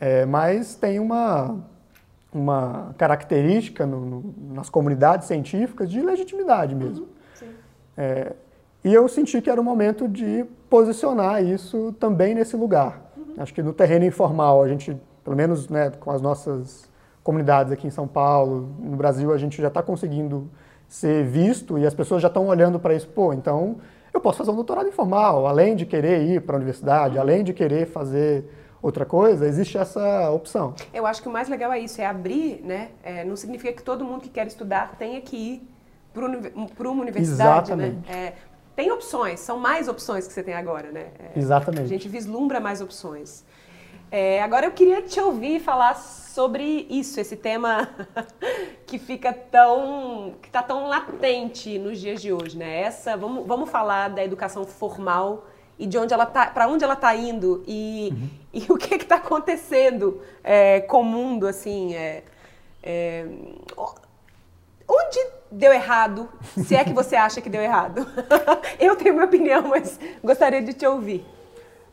[0.00, 1.58] É, mas tem uma,
[2.32, 7.06] uma característica no, nas comunidades científicas de legitimidade mesmo.
[7.42, 7.48] Uhum.
[7.96, 8.32] É,
[8.82, 13.09] e eu senti que era o momento de posicionar isso também nesse lugar.
[13.36, 13.42] Uhum.
[13.42, 16.88] Acho que no terreno informal, a gente, pelo menos né, com as nossas
[17.22, 20.50] comunidades aqui em São Paulo, no Brasil, a gente já está conseguindo
[20.88, 23.08] ser visto e as pessoas já estão olhando para isso.
[23.08, 23.76] Pô, então
[24.12, 27.52] eu posso fazer um doutorado informal, além de querer ir para a universidade, além de
[27.52, 28.44] querer fazer
[28.82, 30.74] outra coisa, existe essa opção.
[30.92, 32.88] Eu acho que o mais legal é isso, é abrir, né?
[33.02, 35.68] É, não significa que todo mundo que quer estudar tenha que ir
[36.12, 37.86] para uma universidade, né?
[37.86, 38.10] Exatamente.
[38.10, 38.26] né?
[38.26, 38.32] É,
[38.74, 41.08] tem opções, são mais opções que você tem agora, né?
[41.18, 41.84] É, Exatamente.
[41.84, 43.44] A gente vislumbra mais opções.
[44.10, 47.88] É, agora eu queria te ouvir falar sobre isso, esse tema
[48.84, 52.80] que fica tão, que está tão latente nos dias de hoje, né?
[52.80, 55.46] Essa, vamos, vamos falar da educação formal
[55.78, 58.28] e de onde ela tá, para onde ela está indo e, uhum.
[58.52, 62.24] e o que está acontecendo é, com o mundo, assim, é,
[62.82, 63.26] é,
[64.88, 66.28] onde deu errado,
[66.64, 68.06] se é que você acha que deu errado?
[68.78, 71.24] Eu tenho minha opinião, mas gostaria de te ouvir.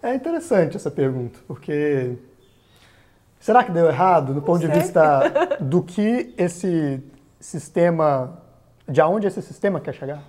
[0.02, 2.16] É interessante essa pergunta, porque
[3.40, 5.22] será que deu errado do ponto de vista
[5.60, 7.04] do que esse
[7.40, 8.42] sistema,
[8.88, 10.24] de onde esse sistema quer chegar?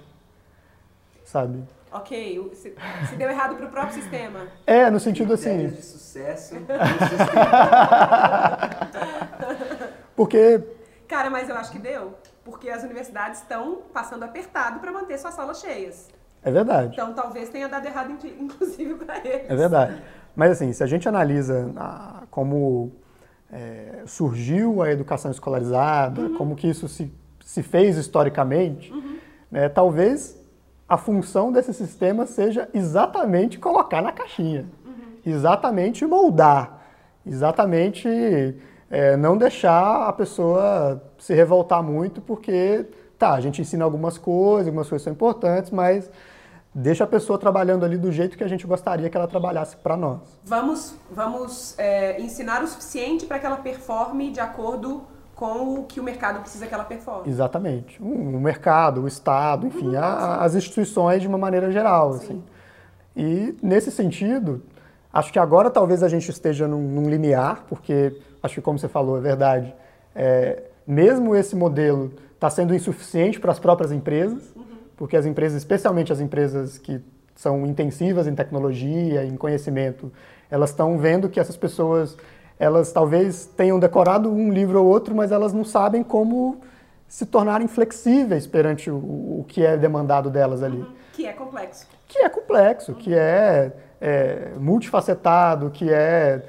[1.25, 1.63] Sabe?
[1.93, 2.75] Ok, se,
[3.09, 4.47] se deu errado para o próprio sistema.
[4.67, 5.69] É, no sentido assim.
[5.69, 6.55] de sucesso.
[10.15, 10.63] Porque.
[11.07, 12.15] Cara, mas eu acho que deu.
[12.51, 16.09] Porque as universidades estão passando apertado para manter suas salas cheias.
[16.43, 16.93] É verdade.
[16.93, 19.51] Então talvez tenha dado errado, inclusive, para eles.
[19.51, 20.03] É verdade.
[20.35, 22.93] Mas assim, se a gente analisa a, como
[23.53, 26.35] é, surgiu a educação escolarizada, uhum.
[26.37, 27.13] como que isso se,
[27.45, 29.19] se fez historicamente, uhum.
[29.51, 30.39] né, talvez
[30.89, 35.17] a função desse sistema seja exatamente colocar na caixinha, uhum.
[35.27, 36.83] exatamente moldar,
[37.27, 38.09] exatamente
[38.91, 42.87] é, não deixar a pessoa se revoltar muito, porque
[43.19, 46.11] tá, a gente ensina algumas coisas, algumas coisas são importantes, mas
[46.75, 49.97] deixa a pessoa trabalhando ali do jeito que a gente gostaria que ela trabalhasse para
[49.97, 50.21] nós.
[50.45, 55.03] Vamos, vamos é, ensinar o suficiente para que ela performe de acordo
[55.35, 57.29] com o que o mercado precisa que ela performe.
[57.29, 58.03] Exatamente.
[58.03, 62.11] O mercado, o Estado, enfim, uhum, a, as instituições de uma maneira geral.
[62.15, 62.43] Assim.
[63.15, 64.63] E nesse sentido,
[65.13, 68.17] acho que agora talvez a gente esteja num, num limiar, porque
[68.49, 69.75] acho que como você falou, é verdade,
[70.15, 74.65] é, mesmo esse modelo está sendo insuficiente para as próprias empresas, uhum.
[74.97, 77.01] porque as empresas, especialmente as empresas que
[77.37, 80.13] são intensivas em tecnologia, em conhecimento,
[80.51, 82.17] elas estão vendo que essas pessoas
[82.59, 86.61] elas talvez tenham decorado um livro ou outro, mas elas não sabem como
[87.07, 90.79] se tornarem flexíveis perante o, o que é demandado delas ali.
[90.79, 90.93] Uhum.
[91.13, 91.87] Que é complexo.
[92.07, 92.99] Que é complexo, uhum.
[92.99, 96.43] que é, é, multifacetado, que é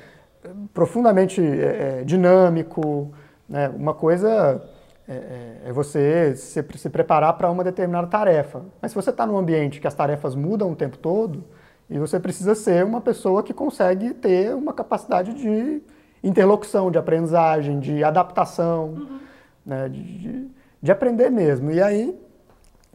[0.74, 3.12] profundamente é, é dinâmico.
[3.48, 3.70] Né?
[3.70, 4.62] Uma coisa
[5.08, 8.62] é, é, é você se, se preparar para uma determinada tarefa.
[8.82, 11.44] Mas se você está num ambiente que as tarefas mudam o tempo todo,
[11.90, 15.82] e você precisa ser uma pessoa que consegue ter uma capacidade de
[16.24, 19.20] interlocução, de aprendizagem, de adaptação, uhum.
[19.66, 20.48] né, de, de,
[20.84, 21.72] de, aprender mesmo.
[21.72, 22.16] E aí,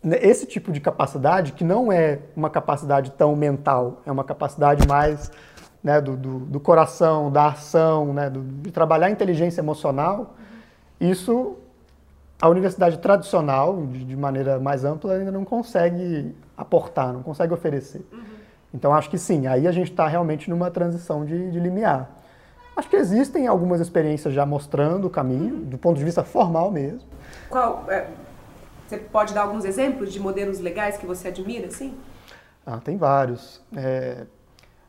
[0.02, 4.86] né, esse tipo de capacidade, que não é uma capacidade tão mental, é uma capacidade
[4.86, 5.32] mais
[5.84, 10.34] né, do, do, do, coração, da ação, né, do, de trabalhar a inteligência emocional,
[11.00, 11.10] uhum.
[11.10, 11.56] isso
[12.40, 18.04] a universidade tradicional, de, de, maneira mais ampla, ainda não consegue aportar, não consegue oferecer.
[18.10, 18.22] Uhum.
[18.72, 22.10] Então, acho que sim, aí a gente está realmente numa transição de, de limiar.
[22.76, 27.08] Acho que existem algumas experiências já mostrando o caminho, do ponto de vista formal mesmo.
[27.48, 28.08] Qual, é,
[28.86, 31.94] você pode dar alguns exemplos de modelos legais que você admira, sim?
[32.66, 33.62] Ah, tem vários.
[33.76, 34.26] É,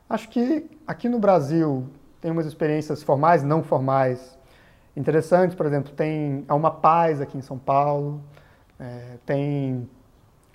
[0.10, 1.88] acho que aqui no Brasil
[2.22, 4.38] tem umas experiências formais, não formais,
[4.96, 5.56] interessantes.
[5.56, 8.22] Por exemplo, tem a Uma Paz aqui em São Paulo,
[8.80, 9.88] é, tem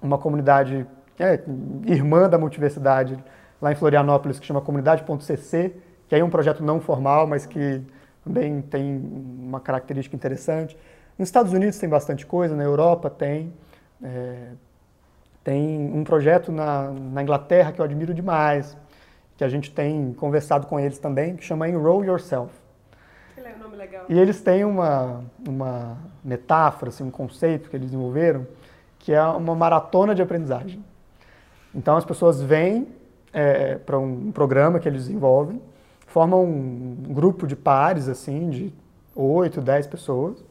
[0.00, 0.86] uma comunidade
[1.18, 1.40] é,
[1.86, 3.22] irmã da multiversidade
[3.60, 5.74] lá em Florianópolis que chama Comunidade.cc,
[6.08, 7.82] que é um projeto não formal, mas que
[8.24, 8.96] também tem
[9.38, 10.76] uma característica interessante.
[11.18, 13.52] Nos Estados Unidos tem bastante coisa, na Europa tem.
[14.02, 14.52] É,
[15.44, 18.76] tem um projeto na, na, Inglaterra que eu admiro demais,
[19.40, 22.52] que a gente tem conversado com eles também, que chama Enroll Yourself.
[23.34, 24.04] Que é um nome legal.
[24.06, 28.46] E eles têm uma, uma metáfora, assim, um conceito que eles desenvolveram,
[28.98, 30.84] que é uma maratona de aprendizagem.
[31.74, 32.88] Então as pessoas vêm
[33.32, 35.58] é, para um programa que eles desenvolvem,
[36.06, 38.74] formam um grupo de pares, assim, de
[39.16, 40.44] 8, 10 pessoas,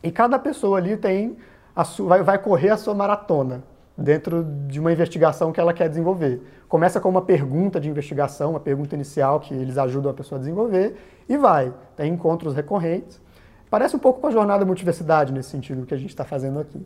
[0.00, 1.36] e cada pessoa ali tem
[1.84, 3.64] sua, vai, vai correr a sua maratona
[3.98, 6.40] dentro de uma investigação que ela quer desenvolver.
[6.72, 10.40] Começa com uma pergunta de investigação, uma pergunta inicial que eles ajudam a pessoa a
[10.40, 10.96] desenvolver,
[11.28, 11.70] e vai.
[11.94, 13.20] Tem encontros recorrentes.
[13.68, 16.82] Parece um pouco com a jornada multiversidade nesse sentido que a gente está fazendo aqui.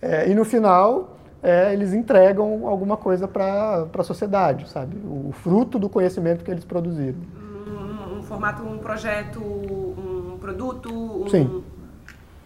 [0.00, 4.96] É, e no final, é, eles entregam alguma coisa para a sociedade, sabe?
[5.04, 7.18] O fruto do conhecimento que eles produziram.
[7.36, 10.88] Um, um formato, um projeto, um produto?
[10.88, 11.28] Um...
[11.28, 11.64] Sim.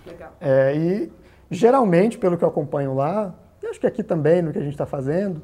[0.06, 0.32] Legal.
[0.40, 1.12] É, e
[1.50, 4.72] geralmente, pelo que eu acompanho lá, e acho que aqui também no que a gente
[4.72, 5.42] está fazendo,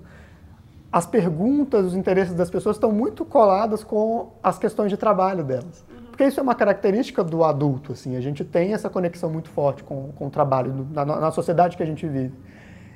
[0.92, 5.84] as perguntas, os interesses das pessoas estão muito coladas com as questões de trabalho delas.
[5.90, 6.06] Uhum.
[6.06, 9.82] Porque isso é uma característica do adulto, assim, a gente tem essa conexão muito forte
[9.82, 12.34] com, com o trabalho, na, na sociedade que a gente vive.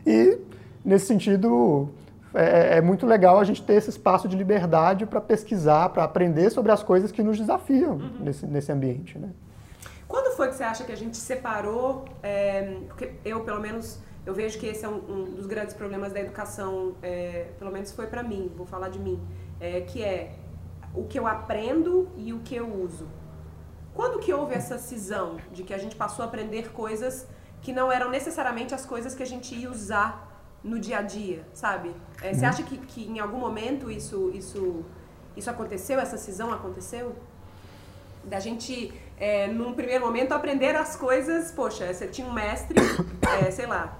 [0.07, 0.38] E,
[0.85, 1.90] nesse sentido,
[2.33, 6.50] é, é muito legal a gente ter esse espaço de liberdade para pesquisar, para aprender
[6.50, 8.12] sobre as coisas que nos desafiam uhum.
[8.20, 9.18] nesse, nesse ambiente.
[9.18, 9.29] Né?
[10.07, 12.05] Quando foi que você acha que a gente separou?
[12.22, 16.13] É, porque eu, pelo menos, eu vejo que esse é um, um dos grandes problemas
[16.13, 19.21] da educação, é, pelo menos foi para mim, vou falar de mim,
[19.59, 20.35] é, que é
[20.95, 23.09] o que eu aprendo e o que eu uso.
[23.95, 27.27] Quando que houve essa cisão de que a gente passou a aprender coisas
[27.61, 30.29] que não eram necessariamente as coisas que a gente ia usar
[30.63, 31.95] no dia a dia, sabe?
[32.23, 32.49] É, você uhum.
[32.49, 34.85] acha que, que em algum momento isso, isso,
[35.37, 37.17] isso aconteceu, essa cisão aconteceu?
[38.25, 42.79] Da gente, é, num primeiro momento, aprender as coisas, poxa, você tinha um mestre,
[43.41, 44.00] é, sei lá,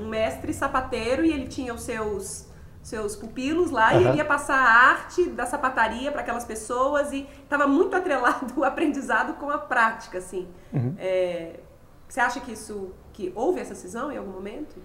[0.00, 2.48] um mestre sapateiro e ele tinha os seus
[2.82, 4.00] seus pupilos lá uhum.
[4.00, 8.54] e ele ia passar a arte da sapataria para aquelas pessoas e estava muito atrelado
[8.56, 10.48] o aprendizado com a prática, assim.
[10.72, 10.94] Uhum.
[10.98, 11.60] É,
[12.08, 14.76] você acha que isso, que houve essa cisão em algum momento?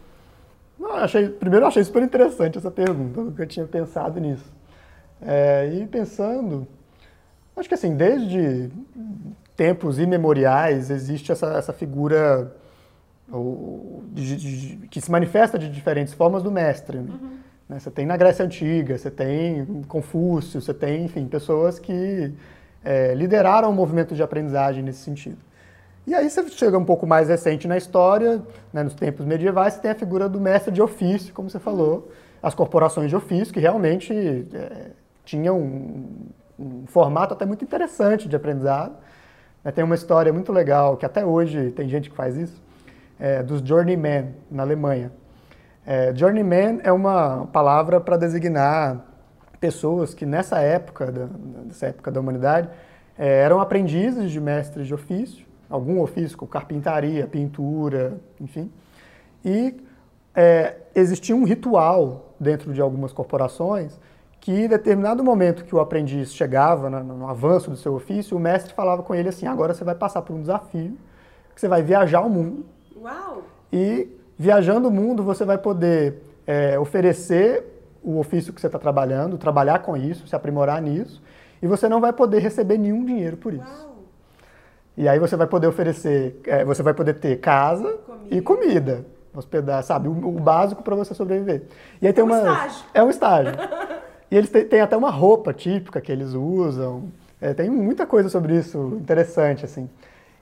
[0.77, 4.53] Não, achei, primeiro eu achei super interessante essa pergunta, nunca eu tinha pensado nisso.
[5.21, 6.67] É, e pensando,
[7.55, 8.69] acho que assim, desde
[9.55, 12.53] tempos imemoriais existe essa, essa figura
[13.31, 16.99] o, de, de, que se manifesta de diferentes formas do mestre.
[16.99, 17.11] Né?
[17.11, 17.37] Uhum.
[17.69, 17.79] Né?
[17.79, 22.31] Você tem na Grécia Antiga, você tem Confúcio, você tem, enfim, pessoas que
[22.83, 25.37] é, lideraram o movimento de aprendizagem nesse sentido.
[26.07, 28.39] E aí você chega um pouco mais recente na história,
[28.71, 32.11] né, nos tempos medievais, você tem a figura do mestre de ofício, como você falou,
[32.43, 34.13] as corporações de ofício, que realmente
[34.53, 34.91] é,
[35.25, 36.05] tinham um,
[36.59, 38.95] um, formato até muito interessante de aprendizado.
[39.63, 42.61] Né, tem uma história muito legal, que até hoje tem gente que faz isso,
[43.19, 45.11] é, dos journeymen na Alemanha.
[45.85, 49.05] É, journeyman é uma palavra para designar
[49.59, 51.27] pessoas que nessa época, da,
[51.65, 52.69] nessa época da humanidade,
[53.17, 58.71] é, eram aprendizes de mestres de ofício, algum ofício, como carpintaria, pintura, enfim.
[59.43, 59.75] E
[60.33, 63.99] é, existia um ritual dentro de algumas corporações
[64.39, 68.39] que, em determinado momento que o aprendiz chegava no, no avanço do seu ofício, o
[68.39, 70.97] mestre falava com ele assim: agora você vai passar por um desafio,
[71.53, 72.65] que você vai viajar o mundo.
[73.05, 73.43] Uau!
[73.71, 77.63] E viajando o mundo você vai poder é, oferecer
[78.03, 81.21] o ofício que você está trabalhando, trabalhar com isso, se aprimorar nisso,
[81.61, 83.63] e você não vai poder receber nenhum dinheiro por isso.
[83.63, 83.95] Uau.
[84.97, 88.35] E aí você vai poder oferecer, é, você vai poder ter casa comida.
[88.35, 89.05] e comida.
[89.35, 90.07] Hospedar, sabe?
[90.07, 91.63] O, o básico para você sobreviver.
[92.01, 92.37] E aí tem é um uma.
[92.37, 92.85] Estágio.
[92.93, 93.53] É um estágio.
[94.31, 97.11] e eles têm, têm, até uma roupa típica que eles usam.
[97.41, 99.89] É, tem muita coisa sobre isso interessante, assim.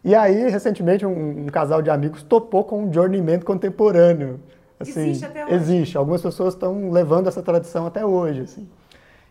[0.03, 4.39] E aí, recentemente, um, um casal de amigos topou com um journeyman contemporâneo.
[4.79, 5.55] Assim, existe até hoje?
[5.55, 5.97] Existe.
[5.97, 8.67] Algumas pessoas estão levando essa tradição até hoje, assim.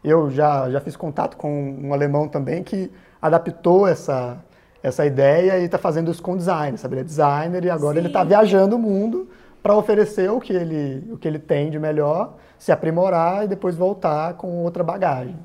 [0.02, 4.42] Eu já, já fiz contato com um alemão também que adaptou essa,
[4.82, 6.94] essa ideia e está fazendo isso com design, sabe?
[6.94, 8.00] Ele é designer e agora Sim.
[8.00, 9.28] ele está viajando o mundo
[9.62, 13.76] para oferecer o que, ele, o que ele tem de melhor, se aprimorar e depois
[13.76, 15.37] voltar com outra bagagem.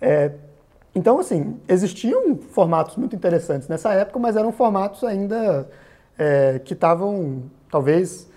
[0.00, 0.30] É,
[0.94, 5.68] então, assim, existiam formatos muito interessantes nessa época, mas eram formatos ainda
[6.18, 8.28] é, que estavam, talvez,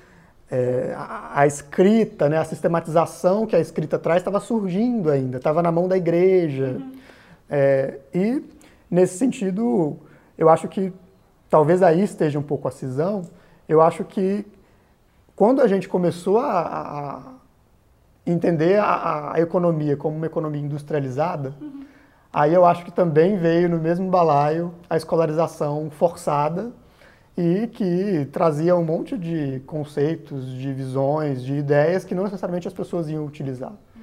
[0.50, 5.62] é, a, a, escrita, né, a sistematização que a escrita traz estava surgindo ainda, estava
[5.62, 6.78] na mão da igreja.
[6.80, 6.91] Uhum.
[7.50, 8.44] É, e,
[8.89, 9.98] nesse sentido,
[10.38, 10.94] eu acho que
[11.50, 13.24] talvez aí esteja um pouco a cisão.
[13.68, 14.46] Eu acho que
[15.36, 17.22] quando a gente começou a, a
[18.26, 21.86] entender a, a, economia como uma economia industrializada, uhum.
[22.36, 26.74] Aí eu acho que também veio no mesmo balaio a escolarização forçada
[27.38, 32.74] e que trazia um monte de conceitos, de visões, de ideias que não necessariamente as
[32.74, 33.71] pessoas iam utilizar.
[33.71, 34.02] Uhum.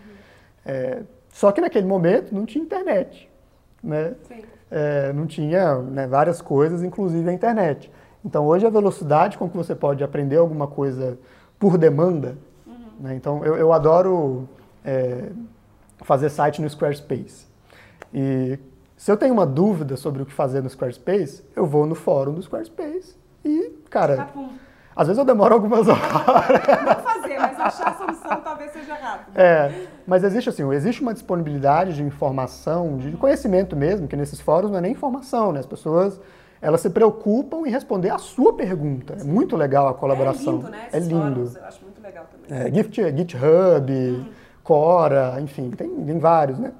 [0.65, 3.31] É, só que naquele momento não tinha internet,
[3.83, 4.15] né?
[4.71, 7.93] É, não tinha né, várias coisas, inclusive a internet.
[8.25, 11.19] Então hoje a velocidade com que você pode aprender alguma coisa
[11.59, 12.75] por demanda, uhum.
[12.99, 14.49] né, então eu, eu adoro
[14.83, 15.29] é,
[16.01, 17.52] fazer site no Squarespace.
[18.13, 18.59] E
[18.97, 22.33] se eu tenho uma dúvida sobre o que fazer no Squarespace, eu vou no fórum
[22.33, 24.29] do Squarespace e, cara, tá
[24.95, 26.03] às vezes eu demoro algumas horas.
[26.03, 29.37] Não fazer, mas achar a solução talvez seja rápido.
[29.39, 34.71] É, mas existe assim, existe uma disponibilidade de informação, de conhecimento mesmo, que nesses fóruns
[34.71, 35.61] não é nem informação, né?
[35.61, 36.21] As pessoas
[36.61, 39.17] elas se preocupam em responder a sua pergunta.
[39.21, 40.55] É muito legal a colaboração.
[40.55, 40.89] É lindo, né?
[40.93, 41.35] Esses é lindo.
[41.35, 42.67] Fóruns, eu acho muito legal também.
[42.67, 44.25] É, Gift, GitHub, hum.
[44.63, 46.73] Quora, enfim, tem, tem vários, né?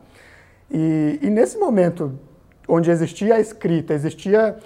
[0.73, 2.19] E, e nesse momento
[2.67, 4.59] onde existia a escrita, existia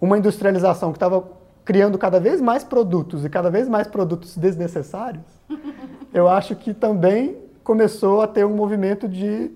[0.00, 1.28] uma industrialização que estava
[1.64, 5.26] criando cada vez mais produtos e cada vez mais produtos desnecessários,
[6.14, 9.50] eu acho que também começou a ter um movimento de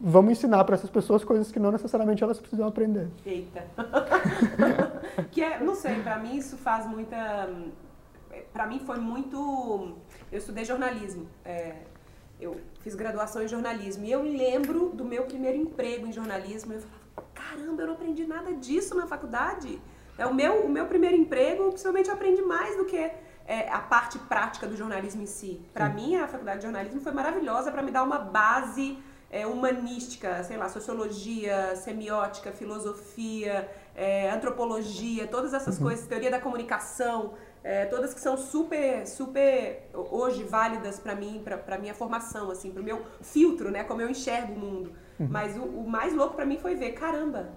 [0.00, 3.08] vamos ensinar para essas pessoas coisas que não necessariamente elas precisam aprender.
[3.26, 3.64] Eita.
[5.30, 7.48] que é, não sei, para mim isso faz muita
[8.52, 9.96] para mim foi muito
[10.30, 11.74] eu estudei jornalismo é,
[12.42, 16.72] eu fiz graduação em jornalismo e eu lembro do meu primeiro emprego em jornalismo.
[16.72, 19.80] Eu falava, caramba, eu não aprendi nada disso na faculdade.
[20.18, 22.96] É o meu, o meu primeiro emprego, possivelmente eu aprendi mais do que
[23.46, 25.60] é, a parte prática do jornalismo em si.
[25.72, 28.98] Para mim, a faculdade de jornalismo foi maravilhosa para me dar uma base
[29.30, 35.84] é, humanística, sei lá, sociologia, semiótica, filosofia, é, antropologia, todas essas uhum.
[35.84, 37.34] coisas, teoria da comunicação,
[37.64, 42.82] é, todas que são super, super hoje válidas para mim, para minha formação, assim, para
[42.82, 44.92] o meu filtro, né, como eu enxergo o mundo.
[45.18, 45.28] Uhum.
[45.30, 47.50] Mas o, o mais louco para mim foi ver, caramba,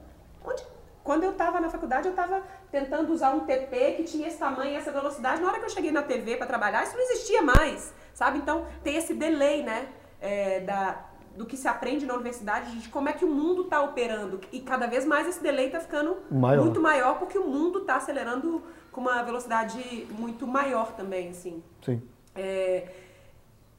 [0.44, 0.64] onde
[1.06, 2.42] quando eu estava na faculdade, eu estava
[2.72, 5.40] tentando usar um TP que tinha esse tamanho essa velocidade.
[5.40, 8.40] Na hora que eu cheguei na TV para trabalhar, isso não existia mais, sabe?
[8.40, 9.88] Então, tem esse delay, né,
[10.20, 11.06] é, da,
[11.38, 14.42] do que se aprende na universidade, de como é que o mundo está operando.
[14.52, 16.64] E cada vez mais esse delay está ficando maior.
[16.64, 18.64] muito maior, porque o mundo está acelerando
[18.96, 21.62] com uma velocidade muito maior também, assim.
[21.84, 22.02] Sim.
[22.34, 22.88] É,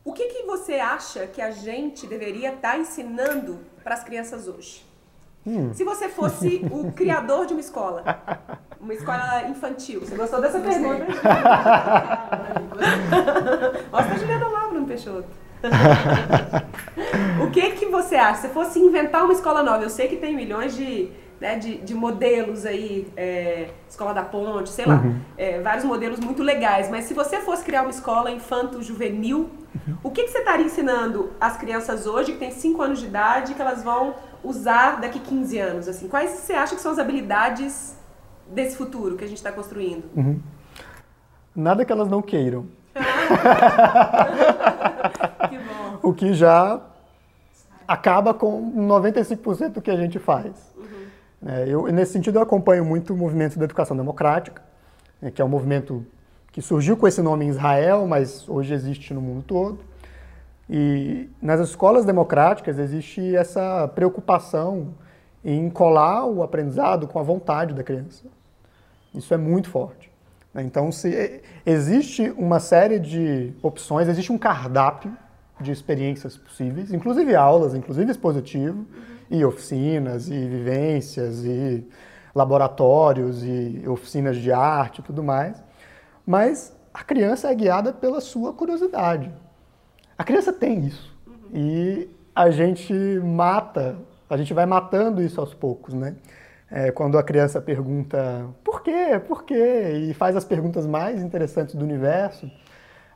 [0.04, 4.46] o que, que você acha que a gente deveria estar tá ensinando para as crianças
[4.46, 4.84] hoje?
[5.46, 5.72] Hum.
[5.72, 8.04] Se você fosse o criador de uma escola,
[8.78, 11.06] uma escola infantil, você gostou dessa pergunta?
[13.90, 15.30] Mostra a Juliana lá, Bruno Peixoto.
[17.42, 18.42] o que que você acha?
[18.42, 21.10] Se fosse inventar uma escola nova, eu sei que tem milhões de,
[21.40, 25.20] né, de, de modelos aí, é, Escola da Ponte, sei lá, uhum.
[25.36, 29.96] é, vários modelos muito legais, mas se você fosse criar uma escola infanto-juvenil, uhum.
[30.02, 33.54] o que, que você estaria ensinando às crianças hoje, que têm 5 anos de idade,
[33.54, 35.88] que elas vão usar daqui 15 anos?
[35.88, 37.96] Assim, quais você acha que são as habilidades
[38.48, 40.04] desse futuro que a gente está construindo?
[40.16, 40.40] Uhum.
[41.54, 42.66] Nada que elas não queiram.
[45.48, 45.98] que bom.
[46.02, 46.80] O que já
[47.86, 50.74] acaba com 95% do que a gente faz.
[50.76, 50.95] Uhum.
[51.44, 54.62] É, eu, nesse sentido, eu acompanho muito o movimento da educação democrática,
[55.20, 56.06] né, que é um movimento
[56.52, 59.78] que surgiu com esse nome em Israel, mas hoje existe no mundo todo.
[60.68, 64.94] E nas escolas democráticas existe essa preocupação
[65.44, 68.24] em colar o aprendizado com a vontade da criança.
[69.14, 70.10] Isso é muito forte.
[70.52, 70.62] Né?
[70.62, 75.16] Então, se existe uma série de opções, existe um cardápio
[75.60, 78.84] de experiências possíveis, inclusive aulas, inclusive expositivo,
[79.30, 81.86] e oficinas, e vivências, e
[82.34, 85.62] laboratórios, e oficinas de arte e tudo mais.
[86.26, 89.32] Mas a criança é guiada pela sua curiosidade.
[90.18, 91.14] A criança tem isso.
[91.52, 93.96] E a gente mata,
[94.28, 96.16] a gente vai matando isso aos poucos, né?
[96.70, 101.74] É, quando a criança pergunta por quê, por quê, e faz as perguntas mais interessantes
[101.74, 102.50] do universo,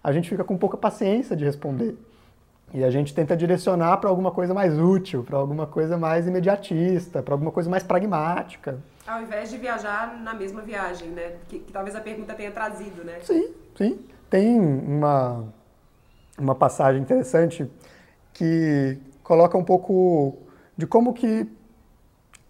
[0.02, 1.96] a gente fica com pouca paciência de responder.
[2.72, 7.22] E a gente tenta direcionar para alguma coisa mais útil, para alguma coisa mais imediatista,
[7.22, 8.78] para alguma coisa mais pragmática.
[9.06, 11.32] Ao invés de viajar na mesma viagem, né?
[11.48, 13.18] Que, que talvez a pergunta tenha trazido, né?
[13.22, 13.98] Sim, sim.
[14.28, 15.44] Tem uma,
[16.38, 17.68] uma passagem interessante
[18.32, 20.38] que coloca um pouco
[20.76, 21.48] de como que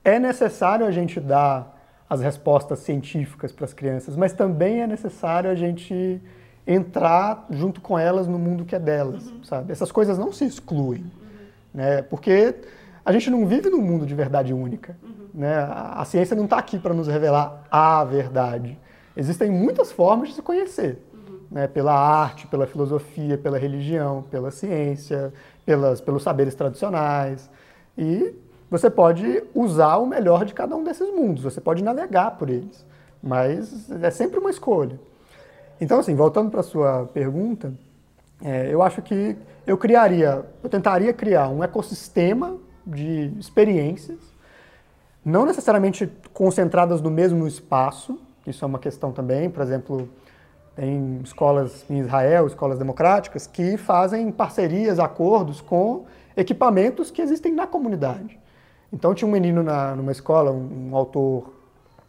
[0.05, 5.49] é necessário a gente dar as respostas científicas para as crianças, mas também é necessário
[5.49, 6.21] a gente
[6.67, 9.45] entrar junto com elas no mundo que é delas, uhum.
[9.45, 9.73] sabe?
[9.73, 11.11] Essas coisas não se excluem, uhum.
[11.75, 12.03] né?
[12.03, 12.55] Porque
[13.05, 15.29] a gente não vive num mundo de verdade única, uhum.
[15.35, 15.55] né?
[15.57, 18.79] A, a ciência não está aqui para nos revelar a verdade.
[19.17, 20.99] Existem muitas formas de se conhecer
[21.51, 25.33] né, pela arte, pela filosofia, pela religião, pela ciência,
[25.67, 27.51] pelas, pelos saberes tradicionais.
[27.99, 28.35] E
[28.71, 32.87] você pode usar o melhor de cada um desses mundos, você pode navegar por eles,
[33.21, 34.99] mas é sempre uma escolha.
[35.81, 37.73] Então, assim, voltando para a sua pergunta,
[38.43, 44.19] é, eu acho que eu criaria, eu tentaria criar um ecossistema de experiências,
[45.25, 50.09] não necessariamente concentradas no mesmo espaço, isso é uma questão também, por exemplo,
[50.75, 56.05] tem escolas em Israel, escolas democráticas, que fazem parcerias, acordos com
[56.37, 58.39] equipamentos que existem na comunidade.
[58.93, 61.53] Então tinha um menino na, numa escola, um, um autor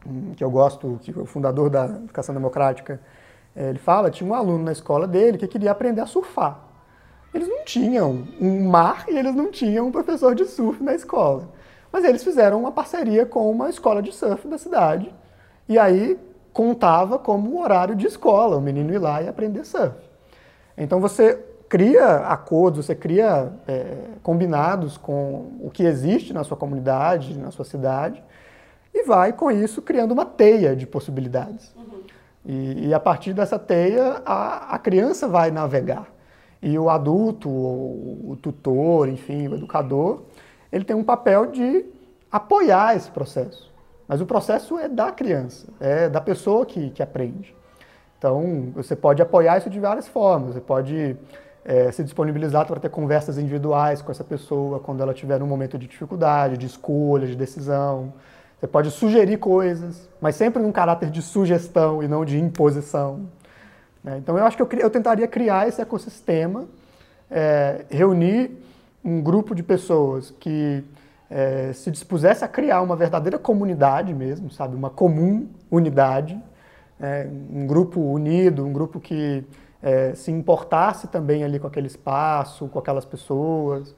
[0.06, 3.00] um, que eu gosto, que é o fundador da Educação Democrática,
[3.56, 6.60] ele fala, tinha um aluno na escola dele que queria aprender a surfar.
[7.34, 11.50] Eles não tinham um mar e eles não tinham um professor de surf na escola.
[11.92, 15.14] Mas eles fizeram uma parceria com uma escola de surf da cidade.
[15.68, 16.20] E aí
[16.54, 19.96] contava como um horário de escola, o menino ir lá e aprender surf.
[20.78, 21.40] Então você
[21.70, 27.64] cria acordos, você cria é, combinados com o que existe na sua comunidade, na sua
[27.64, 28.22] cidade,
[28.94, 31.74] e vai com isso criando uma teia de possibilidades.
[31.78, 32.02] Uhum.
[32.46, 36.08] E, e, a partir dessa teia, a, a, criança vai navegar.
[36.62, 40.24] E o adulto, o, o tutor, enfim, o educador,
[40.72, 41.86] ele tem um papel de
[42.32, 43.72] apoiar esse processo.
[44.08, 47.56] Mas o processo é da criança, é da pessoa que, que aprende.
[48.18, 50.54] Então, você pode apoiar isso de várias formas.
[50.54, 51.18] Você pode
[51.64, 55.78] é, se disponibilizar para ter conversas individuais com essa pessoa quando ela estiver num momento
[55.78, 58.14] de dificuldade, de escolha, de decisão.
[58.62, 63.28] Você pode sugerir coisas, mas sempre num caráter de sugestão e não de imposição.
[64.04, 64.20] Né?
[64.20, 66.68] Então eu acho que eu, eu tentaria criar esse ecossistema,
[67.28, 68.52] é, reunir
[69.04, 70.84] um grupo de pessoas que
[71.28, 76.40] é, se dispusesse a criar uma verdadeira comunidade mesmo, sabe, uma comum unidade,
[77.00, 79.44] é, um grupo unido, um grupo que
[79.82, 83.96] é, se importasse também ali com aquele espaço, com aquelas pessoas.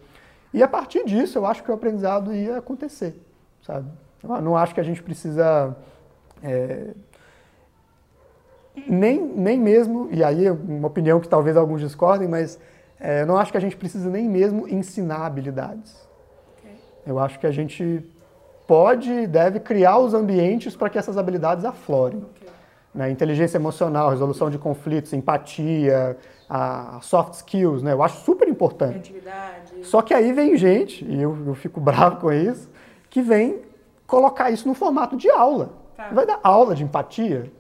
[0.54, 3.14] E a partir disso, eu acho que o aprendizado ia acontecer,
[3.62, 3.90] sabe?
[4.24, 5.76] Eu não acho que a gente precisa
[6.42, 6.92] é,
[8.88, 12.60] nem, nem mesmo, e aí é uma opinião que talvez alguns discordem, mas
[13.00, 16.08] é, eu não acho que a gente precisa nem mesmo ensinar habilidades.
[16.58, 16.76] Okay.
[17.06, 18.04] Eu acho que a gente
[18.66, 22.20] pode e deve criar os ambientes para que essas habilidades aflorem.
[22.20, 22.50] Okay.
[22.96, 23.12] Né?
[23.12, 26.18] Inteligência emocional, resolução de conflitos, empatia,
[26.50, 27.94] a soft skills, né?
[27.94, 29.14] eu acho super importante.
[29.82, 32.70] Só que aí vem gente, e eu, eu fico bravo com isso,
[33.10, 33.62] que vem
[34.14, 35.72] colocar isso no formato de aula.
[35.98, 36.10] Tá.
[36.12, 37.52] Vai dar aula de empatia?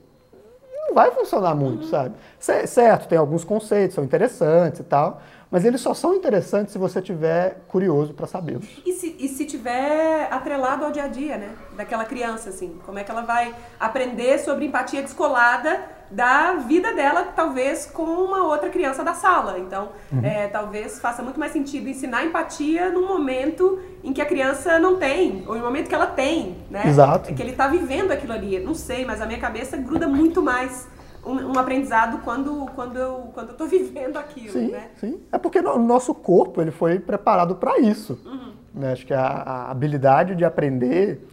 [0.87, 1.89] Não vai funcionar muito, uhum.
[1.89, 2.15] sabe?
[2.39, 7.01] Certo, tem alguns conceitos, são interessantes e tal, mas eles só são interessantes se você
[7.01, 8.67] tiver curioso para sabê-los.
[8.85, 11.55] E se, e se tiver atrelado ao dia a dia, né?
[11.75, 15.83] Daquela criança, assim, como é que ela vai aprender sobre empatia descolada
[16.13, 19.57] da vida dela, talvez com uma outra criança da sala.
[19.57, 20.23] Então, uhum.
[20.23, 24.97] é, talvez faça muito mais sentido ensinar empatia num momento em que a criança não
[24.97, 26.83] tem, ou no momento que ela tem, né?
[26.85, 27.31] Exato.
[27.31, 28.59] É que ele está vivendo aquilo ali.
[28.59, 30.87] Não sei, mas a minha cabeça gruda muito mais
[31.25, 34.89] um, um, aprendizado quando, quando eu quando eu estou vivendo aquilo, sim, né?
[34.97, 38.19] Sim, é porque o nosso corpo ele foi preparado para isso.
[38.23, 38.53] Uhum.
[38.73, 38.91] Né?
[38.91, 41.27] Acho que a, a, habilidade de aprender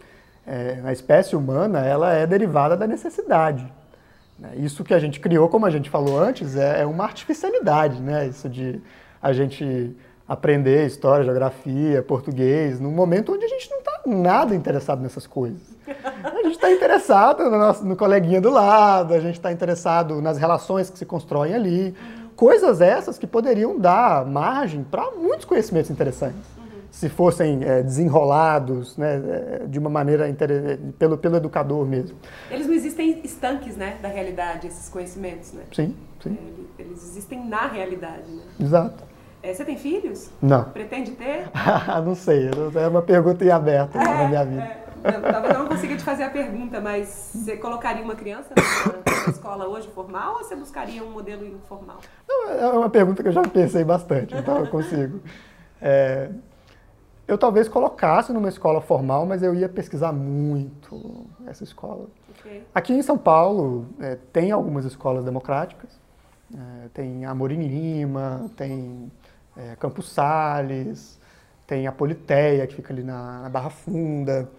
[0.45, 3.71] é, na espécie humana ela é derivada da necessidade.
[4.41, 4.53] Né?
[4.57, 8.27] Isso que a gente criou, como a gente falou antes, é, é uma artificialidade, né?
[8.27, 8.81] Isso de
[9.21, 9.95] a gente
[10.27, 15.61] aprender história, geografia, português, num momento onde a gente não está nada interessado nessas coisas.
[16.23, 20.37] A gente está interessado no, nosso, no coleguinha do lado, a gente está interessado nas
[20.37, 21.93] relações que se constroem ali.
[22.35, 26.60] Coisas essas que poderiam dar margem para muitos conhecimentos interessantes.
[27.01, 30.31] Se fossem é, desenrolados né, é, de uma maneira
[30.99, 32.15] pelo, pelo educador mesmo.
[32.51, 35.63] Eles não existem estanques né, da realidade, esses conhecimentos, né?
[35.73, 36.37] Sim, sim.
[36.77, 38.29] É, eles existem na realidade.
[38.29, 38.43] Né?
[38.59, 39.03] Exato.
[39.41, 40.29] É, você tem filhos?
[40.39, 40.65] Não.
[40.65, 41.49] Pretende ter?
[42.05, 44.77] não sei, é uma pergunta em aberto é, na minha vida.
[45.03, 49.31] É, talvez eu não consiga te fazer a pergunta, mas você colocaria uma criança na
[49.31, 51.97] escola hoje formal ou você buscaria um modelo informal?
[52.29, 55.19] Não, é uma pergunta que eu já pensei bastante, então eu consigo.
[55.81, 56.29] É,
[57.31, 62.07] eu talvez colocasse numa escola formal, mas eu ia pesquisar muito essa escola.
[62.39, 62.63] Okay.
[62.75, 65.89] Aqui em São Paulo é, tem algumas escolas democráticas,
[66.53, 69.09] é, tem Amorim Lima, tem
[69.55, 71.17] é, Campos Sales,
[71.65, 74.49] tem a Politeia, que fica ali na, na Barra Funda.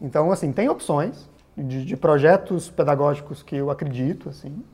[0.00, 4.64] Então, assim, tem opções de, de, projetos pedagógicos que eu acredito, assim,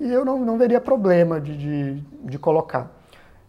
[0.00, 2.90] e eu não, não veria problema de, de, de colocar.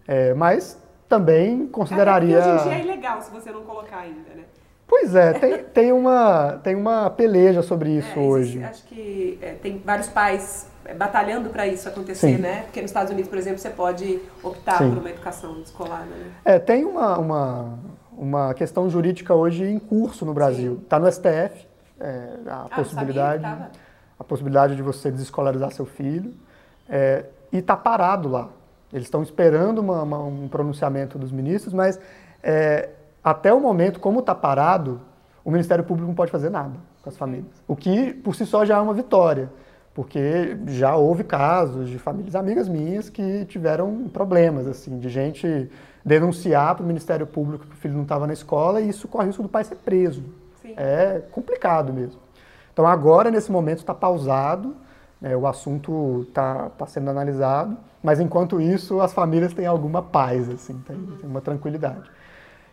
[0.06, 2.38] É, mas também consideraria...
[2.38, 4.43] É, hoje em dia é ilegal se você não colocar ainda, né?
[4.88, 8.64] Pois é, tem, tem, uma, tem uma peleja sobre isso é, hoje.
[8.64, 12.41] Acho que é, tem vários pais é, batalhando para isso acontecer, Sim.
[12.41, 12.64] né?
[12.64, 14.89] Porque nos Estados Unidos, por exemplo, você pode optar Sim.
[14.89, 16.32] por uma educação escolar, né?
[16.45, 17.80] É, tem uma, uma,
[18.18, 20.80] uma questão jurídica hoje em curso no Brasil.
[20.84, 21.68] Está no STF
[21.99, 23.43] é, a ah, possibilidade
[24.20, 26.34] a possibilidade de você desescolarizar seu filho
[26.89, 28.49] é, e está parado lá.
[28.91, 31.99] Eles estão esperando uma, uma, um pronunciamento dos ministros, mas
[32.41, 32.89] é,
[33.23, 35.01] até o momento, como está parado,
[35.43, 37.63] o Ministério Público não pode fazer nada com as famílias.
[37.67, 39.49] O que por si só já é uma vitória,
[39.93, 45.69] porque já houve casos de famílias amigas minhas que tiveram problemas, assim, de gente
[46.05, 49.25] denunciar para o Ministério Público que o filho não estava na escola e isso corre
[49.25, 50.23] o risco do pai ser preso.
[50.61, 50.73] Sim.
[50.77, 52.21] É complicado mesmo.
[52.71, 54.75] Então agora, nesse momento, está pausado,
[55.22, 60.49] né, o assunto está tá sendo analisado, mas enquanto isso as famílias têm alguma paz,
[60.49, 62.09] assim, tem, tem uma tranquilidade.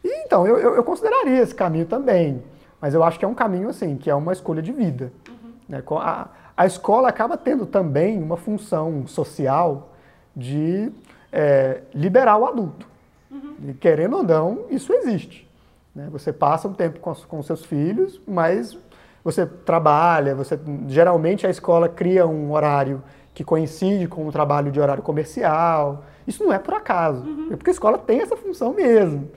[0.04, 2.42] E, então, eu, eu, eu, consideraria esse caminho também,
[2.80, 5.10] mas eu acho que é um caminho assim, que é uma escolha de vida.
[5.28, 5.52] Uhum.
[5.68, 5.82] Né?
[5.92, 9.92] A, a escola acaba tendo também uma função social
[10.36, 10.92] de
[11.32, 12.86] é, liberar o adulto.
[13.30, 13.54] Uhum.
[13.68, 15.50] E, querendo ou não, isso existe.
[15.94, 16.08] Né?
[16.12, 18.76] Você passa um tempo com, com seus filhos, mas
[19.24, 23.02] você trabalha, você geralmente a escola cria um horário
[23.32, 26.04] que coincide com o trabalho de horário comercial.
[26.26, 27.48] Isso não é por acaso, uhum.
[27.50, 29.30] é porque a escola tem essa função mesmo.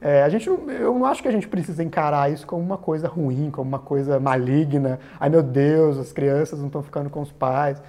[0.00, 3.06] É, a gente, eu não acho que a gente precisa encarar isso como uma coisa
[3.06, 4.98] ruim, como uma coisa maligna.
[5.18, 7.80] Ai meu Deus, as crianças não estão ficando com os pais.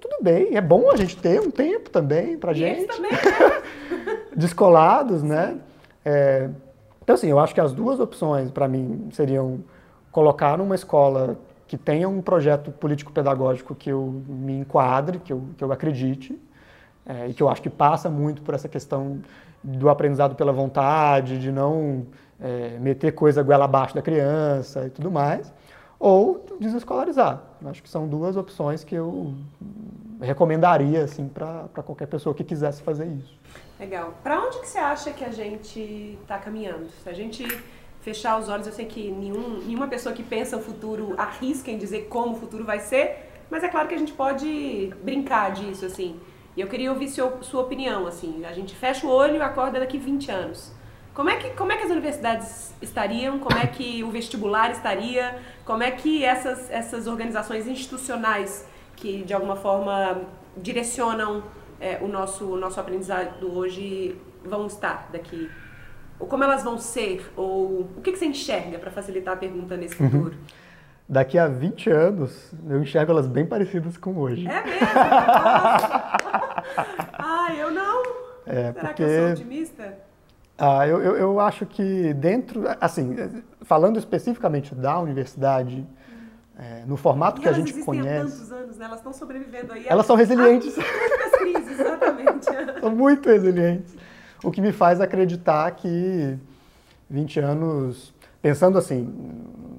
[0.00, 2.86] tudo bem, é bom a gente ter um tempo também pra e gente.
[2.86, 3.62] Também, né?
[4.36, 5.58] descolados, né?
[6.04, 6.50] É,
[7.02, 9.60] então, assim, eu acho que as duas opções para mim seriam
[10.12, 11.36] colocar numa escola
[11.66, 16.38] que tenha um projeto político-pedagógico que eu me enquadre, que eu, que eu acredite,
[17.06, 19.20] é, e que eu acho que passa muito por essa questão
[19.64, 22.06] do aprendizado pela vontade, de não
[22.38, 25.50] é, meter coisa goela abaixo da criança e tudo mais,
[25.98, 27.42] ou desescolarizar.
[27.64, 29.34] Acho que são duas opções que eu
[30.20, 33.34] recomendaria assim, para qualquer pessoa que quisesse fazer isso.
[33.80, 34.12] Legal.
[34.22, 36.88] Para onde que você acha que a gente está caminhando?
[37.02, 37.44] Se a gente
[38.02, 41.78] fechar os olhos, eu sei que nenhum, nenhuma pessoa que pensa o futuro arrisca em
[41.78, 45.86] dizer como o futuro vai ser, mas é claro que a gente pode brincar disso,
[45.86, 46.20] assim.
[46.56, 48.44] E eu queria ouvir seu, sua opinião, assim.
[48.44, 50.72] A gente fecha o olho e acorda daqui 20 anos.
[51.14, 53.38] Como é, que, como é que as universidades estariam?
[53.38, 55.38] Como é que o vestibular estaria?
[55.64, 60.22] Como é que essas, essas organizações institucionais que, de alguma forma,
[60.56, 61.44] direcionam
[61.78, 65.50] é, o, nosso, o nosso aprendizado hoje vão estar daqui?
[66.22, 67.32] Ou como elas vão ser?
[67.36, 70.08] Ou o que, que você enxerga, para facilitar a pergunta nesse uhum.
[70.08, 70.34] futuro?
[70.36, 70.62] Uhum.
[71.08, 74.46] Daqui a 20 anos, eu enxergo elas bem parecidas com hoje.
[74.46, 74.86] É mesmo?
[77.18, 78.02] ah, eu não.
[78.46, 78.94] É, Será porque...
[78.94, 79.98] que eu sou otimista?
[80.56, 83.16] Ah, eu, eu, eu, acho que dentro, assim,
[83.62, 85.84] falando especificamente da universidade,
[86.56, 88.08] é, no formato e que a gente conhece.
[88.08, 88.84] Há tantos anos, né?
[88.84, 89.86] Elas estão sobrevivendo aí.
[89.88, 90.76] Elas são resilientes.
[90.76, 92.46] Muitas crises, exatamente.
[92.80, 93.96] são muito resilientes.
[94.42, 96.38] O que me faz acreditar que
[97.08, 99.02] 20 anos, pensando assim,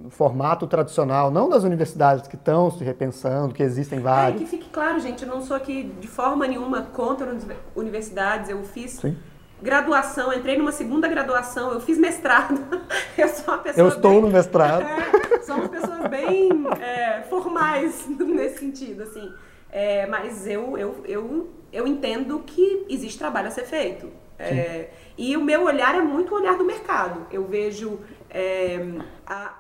[0.04, 4.42] no formato tradicional, não das universidades que estão se repensando, que existem várias.
[4.42, 7.36] É, que fique claro, gente, eu não sou aqui de forma nenhuma contra
[7.76, 8.92] universidades, eu fiz.
[8.92, 9.16] Sim
[9.64, 12.60] graduação, entrei numa segunda graduação, eu fiz mestrado.
[13.18, 13.86] Eu sou uma pessoa.
[13.86, 14.84] Eu estou bem, no mestrado.
[15.34, 16.50] É, somos pessoas bem
[16.82, 19.32] é, formais nesse sentido, assim.
[19.72, 24.10] É, mas eu, eu, eu, eu entendo que existe trabalho a ser feito.
[24.38, 27.28] É, e o meu olhar é muito o olhar do mercado.
[27.32, 28.80] Eu vejo é,
[29.26, 29.54] a,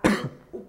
[0.52, 0.62] o,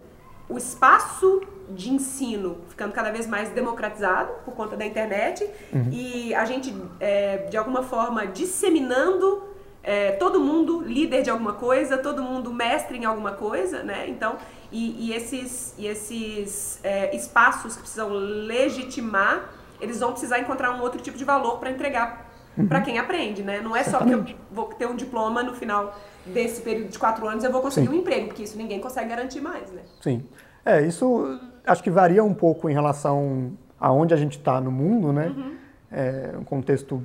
[0.49, 1.41] o espaço
[1.71, 5.89] de ensino ficando cada vez mais democratizado por conta da internet uhum.
[5.91, 9.43] e a gente, é, de alguma forma, disseminando
[9.83, 14.09] é, todo mundo líder de alguma coisa, todo mundo mestre em alguma coisa, né?
[14.09, 14.37] Então,
[14.73, 19.51] e, e esses, e esses é, espaços que precisam legitimar,
[19.81, 22.24] eles vão precisar encontrar um outro tipo de valor para entregar
[22.57, 22.67] uhum.
[22.67, 23.61] para quem aprende, né?
[23.61, 25.95] Não é só que eu vou ter um diploma no final
[26.27, 27.95] desse período de quatro anos eu vou conseguir Sim.
[27.95, 29.83] um emprego, porque isso ninguém consegue garantir mais, né?
[30.01, 30.25] Sim.
[30.65, 34.71] É, isso acho que varia um pouco em relação a onde a gente está no
[34.71, 35.29] mundo, né?
[35.29, 35.57] Uhum.
[35.91, 37.03] É, um contexto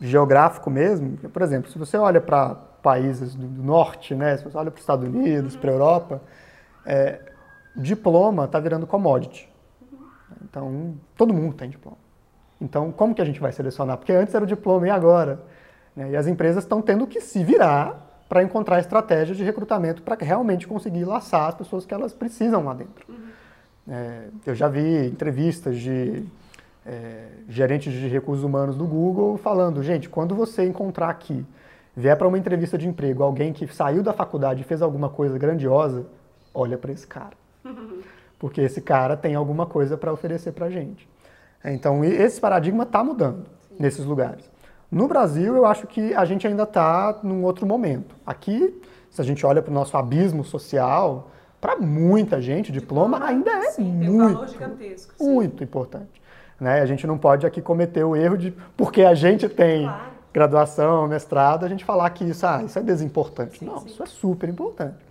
[0.00, 1.16] geográfico mesmo.
[1.16, 4.36] Por exemplo, se você olha para países do, norte, né?
[4.36, 5.60] Se você olha para os Estados Unidos, uhum.
[5.60, 6.22] para a Europa,
[6.86, 7.20] é,
[7.76, 9.48] diploma está virando commodity.
[9.92, 9.98] Uhum.
[10.44, 11.98] Então, todo mundo tem diploma.
[12.60, 13.96] Então, como que a gente vai selecionar?
[13.96, 15.40] Porque antes era o diploma e agora?
[15.94, 16.10] Né?
[16.10, 20.66] E as empresas estão tendo que se virar para encontrar estratégias de recrutamento para realmente
[20.66, 23.04] conseguir laçar as pessoas que elas precisam lá dentro.
[23.08, 23.28] Uhum.
[23.88, 26.24] É, eu já vi entrevistas de
[26.84, 31.44] é, gerentes de recursos humanos do Google falando, gente, quando você encontrar aqui,
[31.96, 35.38] vier para uma entrevista de emprego, alguém que saiu da faculdade e fez alguma coisa
[35.38, 36.06] grandiosa,
[36.52, 37.36] olha para esse cara.
[38.38, 41.08] Porque esse cara tem alguma coisa para oferecer para a gente.
[41.64, 43.76] Então, esse paradigma está mudando Sim.
[43.78, 44.48] nesses lugares.
[44.90, 48.14] No Brasil, eu acho que a gente ainda está num outro momento.
[48.26, 48.80] Aqui,
[49.10, 51.30] se a gente olha para o nosso abismo social,
[51.60, 54.40] para muita gente, diploma, diploma ainda é sim, muito,
[55.20, 56.22] um muito importante.
[56.58, 56.80] Né?
[56.80, 60.02] A gente não pode aqui cometer o erro de, porque a gente tem claro.
[60.32, 63.58] graduação, mestrado, a gente falar que isso, ah, isso é desimportante.
[63.58, 63.86] Sim, não, sim.
[63.88, 65.07] isso é super importante.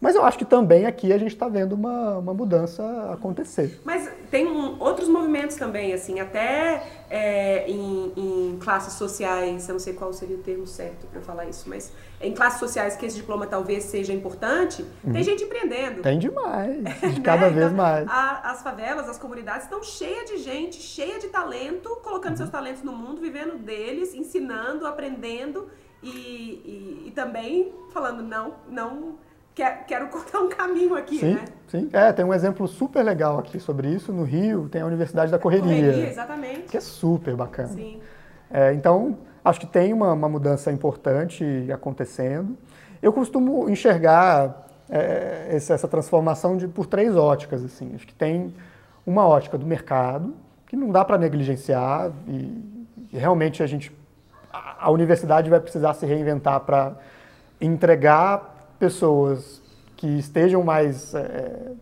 [0.00, 3.80] Mas eu acho que também aqui a gente está vendo uma, uma mudança acontecer.
[3.84, 9.80] Mas tem um, outros movimentos também, assim, até é, em, em, classes sociais, eu não
[9.80, 13.16] sei qual seria o termo certo para falar isso, mas em classes sociais que esse
[13.16, 15.22] diploma talvez seja importante, tem uhum.
[15.22, 16.00] gente empreendendo.
[16.00, 16.76] Tem demais,
[17.14, 17.50] de cada né?
[17.50, 18.08] vez então, mais.
[18.08, 22.36] A, as favelas, as comunidades estão cheias de gente, cheia de talento, colocando uhum.
[22.36, 25.68] seus talentos no mundo, vivendo deles, ensinando, aprendendo
[26.02, 29.18] e, e, e também falando não, não
[29.86, 31.44] quero cortar um caminho aqui, sim, né?
[31.66, 34.12] Sim, é, tem um exemplo super legal aqui sobre isso.
[34.12, 35.64] No Rio tem a Universidade da Correria.
[35.64, 36.62] Correria, exatamente.
[36.62, 37.68] Que é super bacana.
[37.68, 38.00] Sim.
[38.50, 42.56] É, então, acho que tem uma, uma, mudança importante acontecendo.
[43.02, 47.64] Eu costumo enxergar é, essa transformação de, por três óticas.
[47.64, 47.94] Assim.
[47.94, 48.54] Acho que tem
[49.06, 50.34] uma ótica do mercado,
[50.66, 53.92] que não dá para negligenciar, e, e realmente a gente
[54.52, 56.96] a, a universidade vai precisar se reinventar para
[57.60, 59.62] entregar pessoas
[59.96, 61.72] que estejam mais é,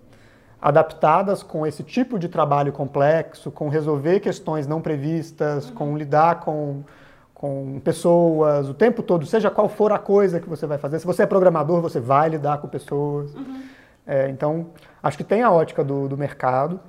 [0.61, 5.75] adaptadas com esse tipo de trabalho complexo, com resolver questões não previstas, uhum.
[5.75, 6.83] com lidar com,
[7.35, 10.99] com pessoas o tempo todo, seja qual for a coisa que você vai fazer.
[10.99, 13.35] Se você é programador, você vai lidar com pessoas.
[13.35, 13.63] Uhum.
[14.07, 14.69] É, então,
[15.03, 16.81] acho que tem a ótica do, do mercado,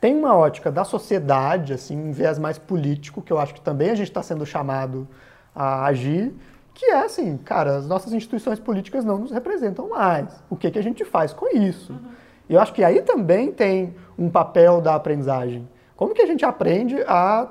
[0.00, 3.90] tem uma ótica da sociedade, assim, um viés mais político, que eu acho que também
[3.90, 5.08] a gente está sendo chamado
[5.54, 6.34] a agir,
[6.74, 10.28] que é assim, cara, as nossas instituições políticas não nos representam mais.
[10.48, 11.92] O que, que a gente faz com isso?
[11.92, 12.10] Uhum.
[12.48, 15.68] Eu acho que aí também tem um papel da aprendizagem.
[15.96, 17.48] Como que a gente aprende a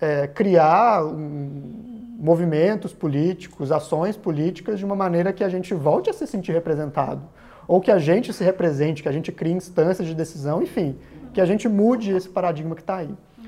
[0.00, 6.12] é, criar um, movimentos políticos, ações políticas de uma maneira que a gente volte a
[6.12, 7.22] se sentir representado?
[7.66, 10.96] Ou que a gente se represente, que a gente crie instâncias de decisão, enfim
[11.32, 13.06] que a gente mude esse paradigma que está aí.
[13.06, 13.44] Uhum.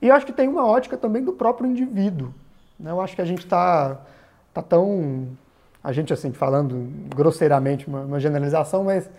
[0.00, 2.32] E eu acho que tem uma ótica também do próprio indivíduo.
[2.78, 2.90] Né?
[2.90, 4.00] Eu acho que a gente está
[4.54, 5.28] tá tão.
[5.82, 9.10] A gente, assim, falando grosseiramente, uma, uma generalização, mas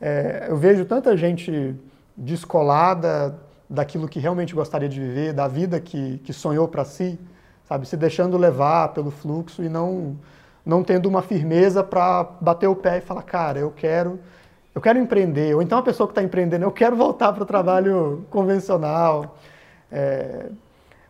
[0.00, 1.74] é, eu vejo tanta gente
[2.16, 3.34] descolada
[3.68, 7.18] daquilo que realmente gostaria de viver, da vida que, que sonhou para si,
[7.66, 7.88] sabe?
[7.88, 10.16] Se deixando levar pelo fluxo e não,
[10.64, 14.20] não tendo uma firmeza para bater o pé e falar, cara, eu quero
[14.74, 17.46] eu quero empreender, ou então a pessoa que está empreendendo, eu quero voltar para o
[17.46, 19.36] trabalho convencional.
[19.90, 20.46] É,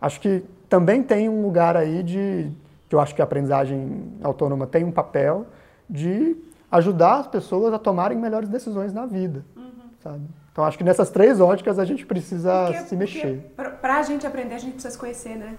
[0.00, 2.50] acho que também tem um lugar aí de,
[2.92, 5.46] que eu acho que a aprendizagem autônoma tem um papel
[5.88, 6.36] de
[6.70, 9.88] ajudar as pessoas a tomarem melhores decisões na vida, uhum.
[9.98, 10.28] sabe?
[10.52, 13.54] Então acho que nessas três óticas a gente precisa porque, se mexer.
[13.56, 15.56] Para a gente aprender, a gente precisa se conhecer, né?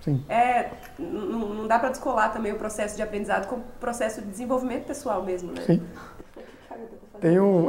[0.00, 0.24] Sim.
[0.28, 4.26] É, não, não dá para descolar também o processo de aprendizado com o processo de
[4.26, 5.62] desenvolvimento pessoal mesmo, né?
[5.64, 5.80] Sim.
[7.20, 7.68] Tem um,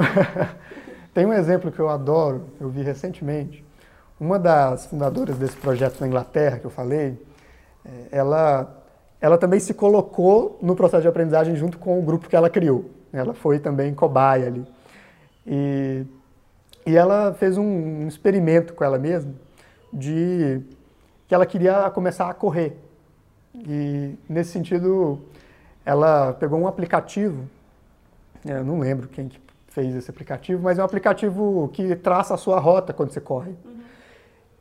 [1.13, 3.63] tem um exemplo que eu adoro, eu vi recentemente.
[4.19, 7.23] Uma das fundadoras desse projeto na Inglaterra, que eu falei,
[7.85, 8.84] é, ela,
[9.19, 12.85] ela também se colocou no processo de aprendizagem junto com o grupo que ela criou.
[13.11, 14.65] Ela foi também cobaia ali.
[15.45, 16.05] E,
[16.85, 19.33] e ela fez um experimento com ela mesma
[19.91, 20.61] de
[21.27, 22.77] que ela queria começar a correr.
[23.55, 25.19] E nesse sentido,
[25.85, 27.47] ela pegou um aplicativo
[28.45, 32.37] eu não lembro quem que fez esse aplicativo, mas é um aplicativo que traça a
[32.37, 33.51] sua rota quando você corre.
[33.65, 33.79] Uhum.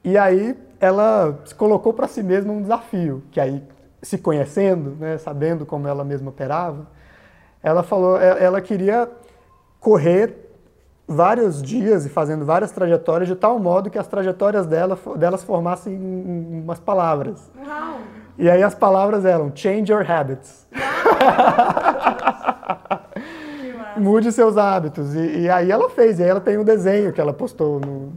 [0.02, 3.62] E aí ela se colocou para si mesma um desafio, que aí
[4.05, 6.86] se conhecendo, né, sabendo como ela mesma operava,
[7.62, 9.11] ela falou, é, ela queria
[9.80, 10.36] correr
[11.09, 15.94] vários dias e fazendo várias trajetórias de tal modo que as trajetórias dela, delas formassem
[15.94, 17.50] umas palavras.
[17.59, 17.98] Uau.
[18.36, 20.66] E aí as palavras eram change your habits.
[23.96, 25.14] mude seus hábitos.
[25.14, 28.12] E, e, aí ela fez, e aí ela tem um desenho que ela postou no,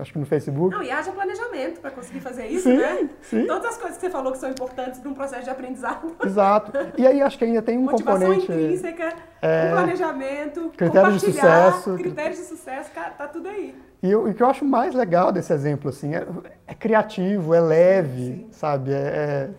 [0.00, 0.74] acho que no Facebook.
[0.74, 3.08] Não, e haja planejamento para conseguir fazer isso, sim, né?
[3.20, 3.46] Sim.
[3.46, 6.16] Todas as coisas que você falou que são importantes para um processo de aprendizado.
[6.24, 6.72] Exato.
[6.96, 8.52] E aí acho que ainda tem um Motivação componente.
[8.52, 11.94] intrínseca, é, um planejamento, critérios de sucesso.
[11.94, 13.74] Critérios de sucesso, cara, tá tudo aí.
[14.02, 16.26] E o que eu acho mais legal desse exemplo, assim, é,
[16.66, 18.48] é criativo, é leve, sim.
[18.50, 18.92] sabe?
[18.92, 19.50] É, é,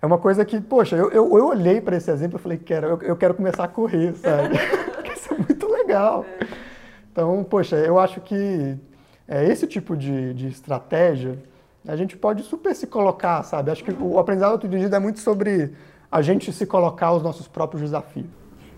[0.00, 2.86] é, uma coisa que, poxa, eu, eu, eu olhei para esse exemplo e falei, quero,
[2.86, 4.54] eu, eu quero começar a correr, sabe?
[5.12, 6.24] Isso é muito legal.
[6.40, 6.46] É.
[7.10, 8.78] Então, poxa, eu acho que
[9.30, 11.38] é, esse tipo de, de estratégia
[11.86, 13.70] a gente pode super se colocar, sabe?
[13.70, 15.72] Acho que o aprendizado autodirigido é muito sobre
[16.10, 18.26] a gente se colocar os nossos próprios desafios.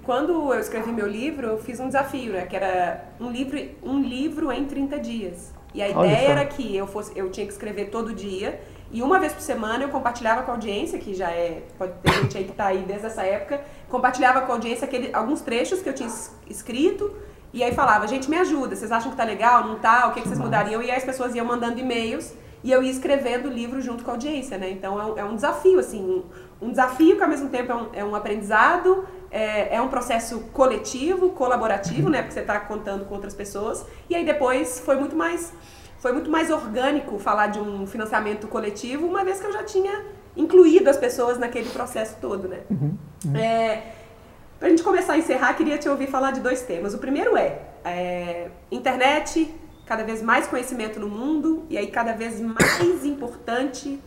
[0.05, 2.47] Quando eu escrevi meu livro, eu fiz um desafio, né?
[2.47, 5.53] Que era um livro, um livro em 30 dias.
[5.75, 8.61] E a ideia era que eu, fosse, eu tinha que escrever todo dia
[8.93, 12.13] e uma vez por semana eu compartilhava com a audiência, que já é, pode ter
[12.13, 15.81] gente aí que está aí desde essa época, compartilhava com a audiência aquele, alguns trechos
[15.81, 16.11] que eu tinha
[16.47, 17.11] escrito,
[17.53, 20.23] e aí falava, gente, me ajuda, vocês acham que tá legal, não tá, o que,
[20.23, 20.81] que vocês mudariam?
[20.83, 22.33] E aí as pessoas iam mandando e-mails,
[22.65, 24.71] e eu ia escrevendo o livro junto com a audiência, né?
[24.71, 27.75] Então é um, é um desafio, assim, um, um, desafio que ao mesmo tempo é
[27.75, 32.23] um, é um aprendizado, é, é, um processo coletivo, colaborativo, né?
[32.23, 35.53] Porque você está contando com outras pessoas, e aí depois foi muito mais
[35.99, 40.05] foi muito mais orgânico falar de um financiamento coletivo, uma vez que eu já tinha
[40.37, 42.61] incluído as pessoas naquele processo todo, né?
[42.69, 43.37] Uhum, uhum.
[43.37, 43.93] É,
[44.63, 46.95] Para a gente começar a encerrar, queria te ouvir falar de dois temas.
[46.95, 49.53] O primeiro é, é internet,
[49.85, 53.99] cada vez mais conhecimento no mundo, e aí cada vez mais importante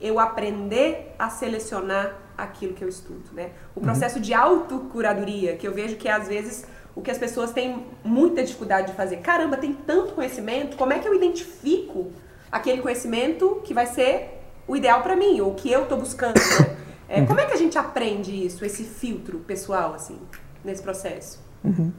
[0.00, 3.50] eu aprender a selecionar aquilo que eu estudo, né?
[3.74, 3.86] O uhum.
[3.86, 4.22] processo uhum.
[4.22, 8.92] de autocuradoria, que eu vejo que às vezes o que as pessoas têm muita dificuldade
[8.92, 9.16] de fazer.
[9.16, 12.12] Caramba, tem tanto conhecimento, como é que eu identifico
[12.52, 16.36] aquele conhecimento que vai ser o ideal para mim, ou que eu estou buscando?
[16.36, 16.84] Né?
[17.08, 17.26] É, uhum.
[17.26, 20.18] Como é que a gente aprende isso, esse filtro pessoal, assim,
[20.64, 21.42] nesse processo?
[21.62, 21.92] Uhum.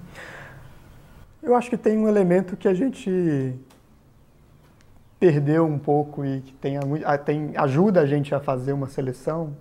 [1.42, 3.54] Eu acho que tem um elemento que a gente
[5.20, 6.78] perdeu um pouco e que tem,
[7.24, 9.56] tem, ajuda a gente a fazer uma seleção,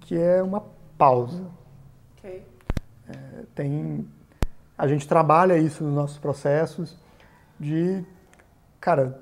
[0.00, 0.64] que é uma
[0.96, 1.44] pausa.
[2.18, 2.42] Okay.
[3.08, 4.06] É, tem
[4.80, 6.96] a gente trabalha isso nos nossos processos
[7.58, 8.02] de,
[8.80, 9.20] cara,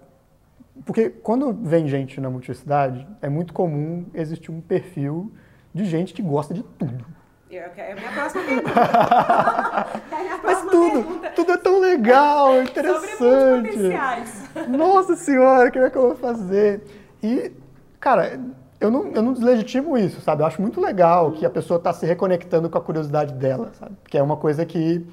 [0.87, 5.33] porque quando vem gente na multiplicidade, é muito comum existir um perfil
[5.79, 7.05] de gente que gosta de tudo.
[7.51, 8.70] É a minha próxima pergunta.
[10.12, 11.31] é minha Mas próxima tudo, pergunta.
[11.31, 13.22] tudo é tão legal, Sobre interessante.
[13.22, 14.51] multipotenciais.
[14.68, 16.83] Nossa senhora, como é que eu vou fazer?
[17.22, 17.51] E,
[17.99, 18.39] cara,
[18.81, 20.43] eu não, eu não deslegitimo isso, sabe?
[20.43, 23.97] Eu acho muito legal que a pessoa está se reconectando com a curiosidade dela, sabe?
[24.09, 25.07] Que é uma coisa que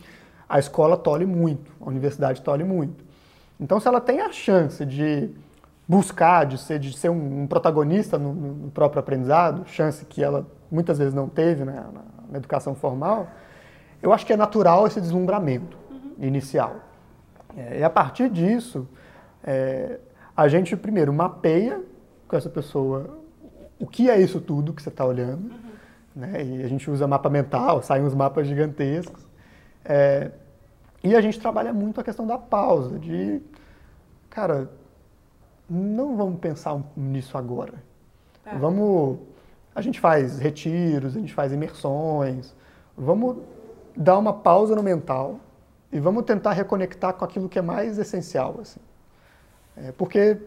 [0.49, 3.03] a escola tolhe muito, a universidade tolhe muito.
[3.59, 5.29] Então, se ela tem a chance de
[5.87, 10.45] buscar, de ser, de ser um, um protagonista no, no próprio aprendizado, chance que ela
[10.71, 11.83] muitas vezes não teve né,
[12.29, 13.27] na, educação formal,
[14.01, 15.77] eu acho que é natural esse deslumbramento
[16.19, 16.75] inicial.
[17.55, 18.87] É, e a partir disso,
[19.43, 19.99] é,
[20.35, 21.81] a gente primeiro mapeia
[22.27, 23.19] com essa pessoa
[23.79, 25.51] o que é isso tudo que você está olhando,
[26.15, 26.43] né?
[26.43, 29.25] e a gente usa mapa mental, saem uns mapas gigantescos.
[29.83, 30.31] É,
[31.03, 33.41] e a gente trabalha muito a questão da pausa, de,
[34.29, 34.69] cara,
[35.69, 37.73] não vamos pensar nisso agora.
[38.43, 38.55] Tá.
[38.55, 39.19] Vamos,
[39.75, 42.55] a gente faz retiros, a gente faz imersões,
[42.97, 43.37] vamos
[43.95, 45.39] dar uma pausa no mental
[45.91, 48.79] e vamos tentar reconectar com aquilo que é mais essencial, assim.
[49.75, 50.37] É, porque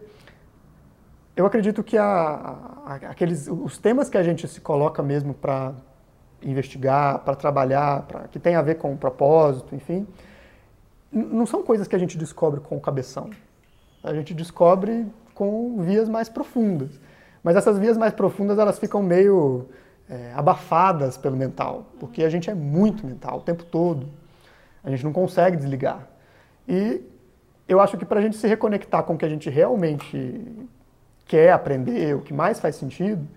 [1.35, 5.73] eu acredito que a, a, aqueles, os temas que a gente se coloca mesmo para
[6.41, 10.07] investigar, para trabalhar, pra, que tem a ver com o propósito, enfim,
[11.11, 13.29] não são coisas que a gente descobre com o cabeção.
[14.03, 16.99] A gente descobre com vias mais profundas.
[17.43, 19.67] Mas essas vias mais profundas elas ficam meio
[20.09, 24.07] é, abafadas pelo mental, porque a gente é muito mental o tempo todo.
[24.83, 26.07] A gente não consegue desligar.
[26.67, 27.01] E
[27.67, 30.41] eu acho que para a gente se reconectar com o que a gente realmente
[31.25, 33.27] quer aprender, o que mais faz sentido,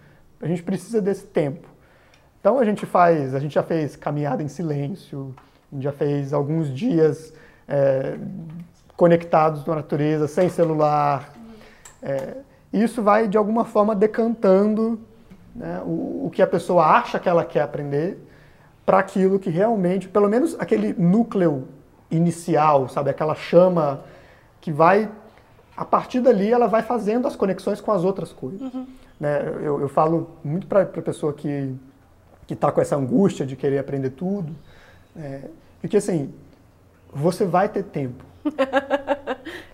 [0.40, 1.68] a gente precisa desse tempo.
[2.40, 5.34] Então a gente faz, a gente já fez caminhada em silêncio,
[5.70, 7.32] a gente já fez alguns dias
[7.68, 8.16] é,
[8.96, 11.32] conectados na natureza, sem celular.
[12.02, 12.36] É,
[12.72, 15.00] isso vai de alguma forma decantando
[15.54, 18.18] né, o, o que a pessoa acha que ela quer aprender
[18.84, 21.68] para aquilo que realmente, pelo menos aquele núcleo
[22.10, 24.00] inicial, sabe, aquela chama
[24.60, 25.08] que vai
[25.76, 28.70] a partir dali ela vai fazendo as conexões com as outras coisas.
[29.18, 29.42] Né?
[29.62, 31.74] Eu, eu falo muito para a pessoa que
[32.46, 34.54] que está com essa angústia de querer aprender tudo,
[35.16, 35.42] é,
[35.80, 36.32] porque assim,
[37.12, 38.24] você vai ter tempo.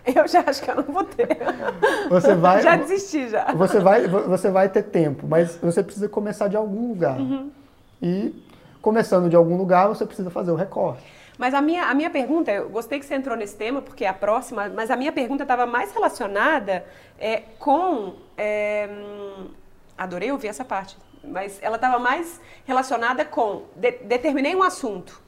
[0.15, 1.27] Eu já acho que eu não vou ter.
[2.09, 3.51] Você vai, já desisti já.
[3.53, 7.17] você vai, você vai ter tempo, mas você precisa começar de algum lugar.
[8.01, 8.33] E
[8.81, 11.03] começando de algum lugar, você precisa fazer o recorte.
[11.37, 14.09] Mas a minha, a minha pergunta, eu gostei que você entrou nesse tema, porque é
[14.09, 16.85] a próxima, mas a minha pergunta estava mais relacionada
[17.17, 18.15] é, com.
[18.37, 19.47] é, hum,
[19.97, 23.63] adorei ouvir essa parte, mas ela estava mais relacionada com.
[23.75, 25.21] de- determinei um assunto.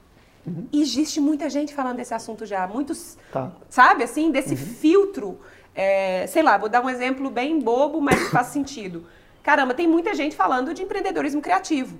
[0.72, 2.68] E existe muita gente falando desse assunto já.
[2.68, 3.18] Muitos.
[3.32, 3.52] Tá.
[3.70, 5.40] Sabe, assim, desse filtro.
[5.76, 9.06] é, sei lá, vou dar um exemplo bem bobo, mas que faz sentido.
[9.44, 11.98] Caramba, tem muita gente falando de empreendedorismo criativo.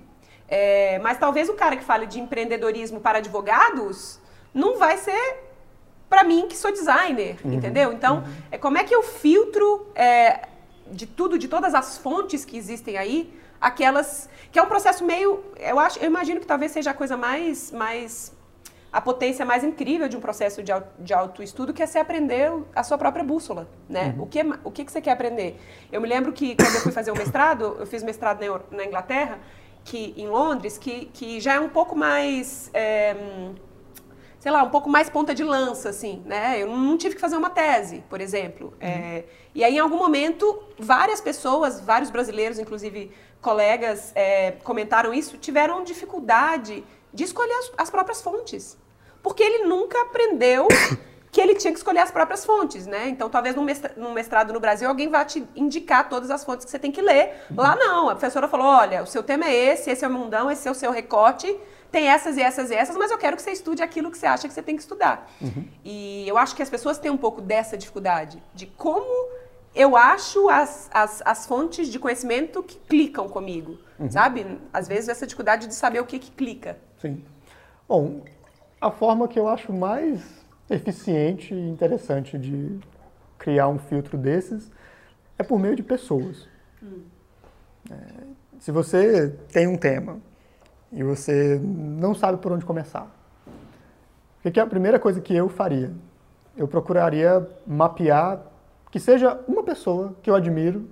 [0.48, 4.20] É, mas talvez o cara que fale de empreendedorismo para advogados
[4.54, 5.40] não vai ser
[6.10, 7.94] para mim que sou designer, entendeu?
[7.94, 10.42] Então, é, como é que eu filtro é,
[10.92, 15.46] de tudo, de todas as fontes que existem aí, aquelas que é um processo meio,
[15.58, 18.36] eu acho, eu imagino que talvez seja a coisa mais, mais
[18.92, 22.84] a potência mais incrível de um processo de, de autoestudo, que é você aprender a
[22.84, 24.14] sua própria bússola, né?
[24.20, 25.58] O, que, o que, que você quer aprender?
[25.90, 28.86] Eu me lembro que quando eu fui fazer o mestrado, eu fiz mestrado na, na
[28.86, 29.40] Inglaterra,
[29.86, 32.70] que, em Londres, que, que já é um pouco mais...
[32.74, 33.16] é,
[34.42, 36.56] sei lá, um pouco mais ponta de lança, assim, né?
[36.60, 38.74] Eu não tive que fazer uma tese, por exemplo.
[38.80, 39.24] É,
[39.54, 45.84] e aí, em algum momento, várias pessoas, vários brasileiros, inclusive colegas, é, comentaram isso, tiveram
[45.84, 46.84] dificuldade
[47.14, 48.80] de escolher as, as próprias fontes.
[49.22, 50.68] Porque ele nunca aprendeu
[51.32, 53.10] que ele tinha que escolher as próprias fontes, né?
[53.10, 56.66] Então, talvez num mestra- num mestrado no Brasil, alguém vá te indicar todas as fontes
[56.66, 57.46] que você tem que ler.
[57.56, 60.50] Lá não, a professora falou, olha, o seu tema é esse, esse é o mundão,
[60.50, 61.56] esse é o seu recorte,
[61.92, 64.26] tem essas e essas e essas, mas eu quero que você estude aquilo que você
[64.26, 65.30] acha que você tem que estudar.
[65.84, 69.30] E eu acho que as pessoas têm um pouco dessa dificuldade, de como
[69.76, 73.78] eu acho as, as, as fontes de conhecimento que clicam comigo,
[74.10, 74.60] sabe?
[74.72, 76.78] Às vezes essa dificuldade de saber o que que clica.
[76.98, 77.24] Sim.
[77.88, 78.22] Bom,
[78.80, 80.22] a forma que eu acho mais
[80.70, 82.80] eficiente e interessante de
[83.38, 84.72] criar um filtro desses
[85.38, 86.48] é por meio de pessoas.
[87.90, 87.96] É,
[88.60, 90.22] se você tem um tema
[90.92, 93.08] e você não sabe por onde começar,
[94.44, 95.92] o que é a primeira coisa que eu faria?
[96.58, 98.42] Eu procuraria mapear
[98.90, 100.88] que seja uma pessoa que eu admiro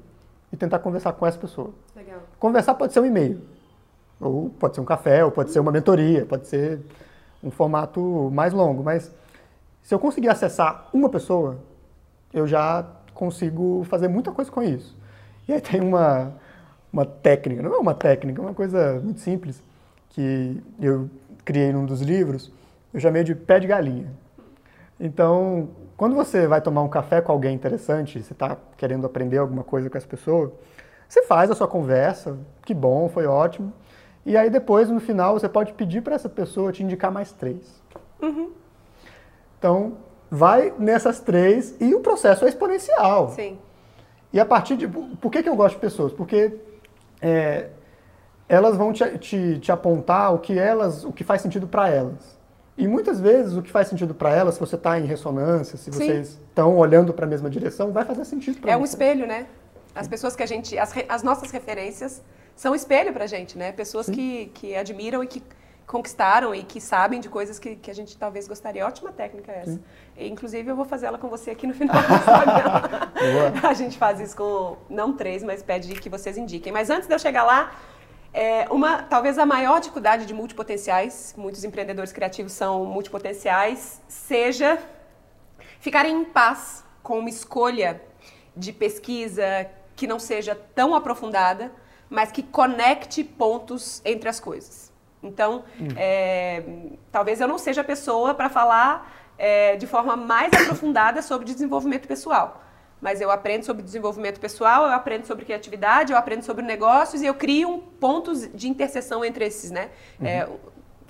[0.53, 1.71] e tentar conversar com essa pessoa.
[1.95, 2.19] Legal.
[2.39, 3.41] Conversar pode ser um e-mail,
[4.19, 6.79] ou pode ser um café, ou pode ser uma mentoria, pode ser
[7.43, 9.11] um formato mais longo, mas
[9.81, 11.57] se eu conseguir acessar uma pessoa,
[12.33, 14.95] eu já consigo fazer muita coisa com isso.
[15.47, 16.31] E aí tem uma,
[16.93, 19.61] uma técnica, não é uma técnica, é uma coisa muito simples,
[20.09, 21.09] que eu
[21.45, 22.51] criei num dos livros,
[22.93, 24.11] eu chamei de pé de galinha.
[24.99, 29.63] Então, quando você vai tomar um café com alguém interessante, você está querendo aprender alguma
[29.63, 30.53] coisa com essa pessoa,
[31.07, 33.73] você faz a sua conversa, que bom, foi ótimo.
[34.25, 37.81] E aí depois, no final, você pode pedir para essa pessoa te indicar mais três.
[38.21, 38.51] Uhum.
[39.57, 39.97] Então,
[40.29, 43.29] vai nessas três e o processo é exponencial.
[43.29, 43.57] Sim.
[44.31, 44.87] E a partir de.
[44.87, 46.13] Por que, que eu gosto de pessoas?
[46.13, 46.53] Porque
[47.21, 47.69] é,
[48.49, 52.37] elas vão te, te, te, apontar o que elas, o que faz sentido para elas.
[52.75, 55.91] E muitas vezes o que faz sentido para elas, se você está em ressonância, se
[55.91, 58.81] vocês estão olhando para a mesma direção, vai fazer sentido para É você.
[58.81, 59.45] um espelho, né?
[59.93, 62.23] As pessoas que a gente, as, as nossas referências
[62.55, 63.71] são espelho para a gente, né?
[63.71, 65.43] Pessoas que, que admiram e que
[65.85, 68.85] conquistaram e que sabem de coisas que, que a gente talvez gostaria.
[68.85, 69.79] Ótima técnica essa.
[70.15, 72.07] E, inclusive, eu vou fazer ela com você aqui no final do
[73.67, 76.71] a gente faz isso com, não três, mas pede que vocês indiquem.
[76.71, 77.71] Mas antes de eu chegar lá,
[78.33, 84.77] é, uma, talvez a maior dificuldade de multipotenciais, muitos empreendedores criativos são multipotenciais, seja
[85.79, 88.01] ficarem em paz com uma escolha
[88.55, 91.71] de pesquisa que não seja tão aprofundada,
[92.09, 94.91] mas que conecte pontos entre as coisas.
[95.21, 95.87] Então, hum.
[95.97, 96.63] é,
[97.11, 102.07] talvez eu não seja a pessoa para falar é, de forma mais aprofundada sobre desenvolvimento
[102.07, 102.63] pessoal.
[103.01, 107.25] Mas eu aprendo sobre desenvolvimento pessoal, eu aprendo sobre criatividade, eu aprendo sobre negócios e
[107.25, 109.89] eu crio pontos de interseção entre esses, né?
[110.19, 110.27] Uhum.
[110.27, 110.49] É,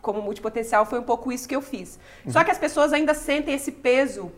[0.02, 2.00] como multipotencial foi um pouco isso que eu fiz.
[2.26, 2.32] Uhum.
[2.32, 4.32] Só que as pessoas ainda sentem esse peso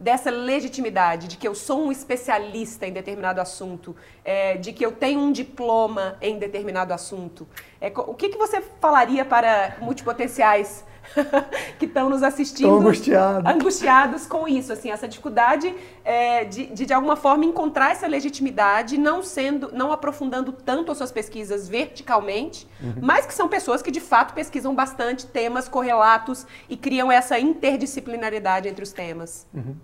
[0.00, 4.92] dessa legitimidade de que eu sou um especialista em determinado assunto, é, de que eu
[4.92, 7.46] tenho um diploma em determinado assunto.
[7.78, 10.84] É, o que, que você falaria para multipotenciais
[11.78, 13.50] que estão nos assistindo angustiados.
[13.50, 15.74] angustiados com isso, assim, essa dificuldade
[16.04, 20.98] é, de, de, de alguma forma encontrar essa legitimidade, não sendo, não aprofundando tanto as
[20.98, 22.94] suas pesquisas verticalmente, uhum.
[23.00, 28.68] mas que são pessoas que de fato pesquisam bastante temas correlatos e criam essa interdisciplinaridade
[28.68, 29.46] entre os temas.
[29.52, 29.74] Uhum.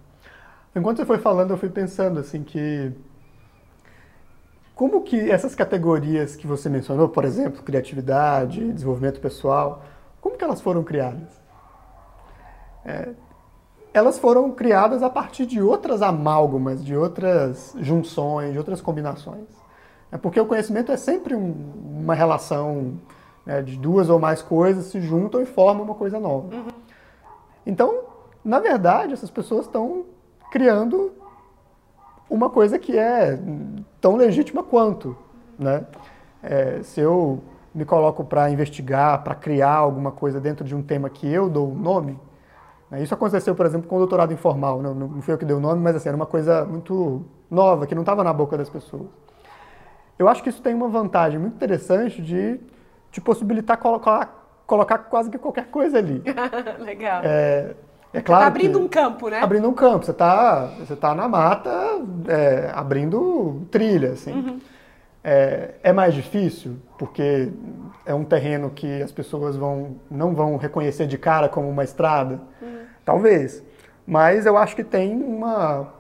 [0.75, 2.93] Enquanto você foi falando, eu fui pensando assim que
[4.75, 9.83] como que essas categorias que você mencionou, por exemplo, criatividade, desenvolvimento pessoal,
[10.27, 11.41] como que elas foram criadas?
[12.85, 13.11] É,
[13.95, 19.47] elas foram criadas a partir de outras amálgamas, de outras junções, de outras combinações.
[20.11, 21.55] É porque o conhecimento é sempre um,
[22.01, 22.99] uma relação
[23.47, 26.53] né, de duas ou mais coisas se juntam e formam uma coisa nova.
[26.53, 26.67] Uhum.
[27.65, 28.01] Então,
[28.45, 30.07] na verdade, essas pessoas estão
[30.51, 31.13] criando
[32.29, 33.39] uma coisa que é
[34.01, 35.17] tão legítima quanto,
[35.57, 35.87] né?
[36.43, 37.41] É, se eu
[37.77, 41.71] me coloco para investigar, para criar alguma coisa dentro de um tema que eu dou
[41.71, 42.19] o nome,
[42.91, 43.03] né?
[43.03, 45.61] isso aconteceu, por exemplo, com o doutorado informal, não, não foi eu que dei o
[45.61, 49.09] nome, mas assim, era uma coisa muito nova, que não estava na boca das pessoas.
[50.19, 52.59] Eu acho que isso tem uma vantagem muito interessante de
[53.13, 56.23] te possibilitar colocar, colocar quase que qualquer coisa ali.
[56.81, 57.21] Legal.
[57.25, 57.75] É,
[58.15, 59.43] é claro tá abrindo um campo, né?
[59.43, 60.07] Abrindo um campo.
[60.07, 61.71] Você está você tá na mata
[62.29, 64.33] é, abrindo trilha, assim.
[64.33, 64.61] Uhum.
[65.29, 67.51] É, é, mais difícil porque
[68.05, 72.41] é um terreno que as pessoas vão, não vão reconhecer de cara como uma estrada?
[72.63, 72.85] Uhum.
[73.05, 73.61] Talvez.
[74.07, 75.93] Mas eu acho que tem uma,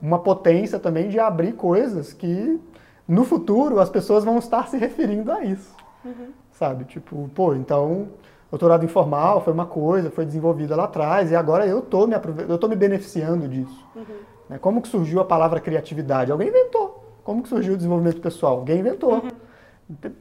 [0.00, 2.60] uma potência também de abrir coisas que
[3.08, 5.74] no futuro as pessoas vão estar se referindo a isso.
[6.04, 6.28] Uhum.
[6.52, 6.84] Sabe?
[6.84, 8.10] Tipo, pô, então
[8.52, 12.14] doutorado informal foi uma coisa, foi desenvolvida lá atrás e agora eu estou me,
[12.48, 13.84] eu tô me beneficiando disso.
[13.96, 14.04] Uhum.
[14.48, 14.58] Né?
[14.58, 16.30] Como que surgiu a palavra criatividade?
[16.30, 16.93] Alguém inventou.
[17.24, 18.58] Como que surgiu o desenvolvimento pessoal?
[18.58, 19.14] Alguém inventou.
[19.14, 19.30] Uhum.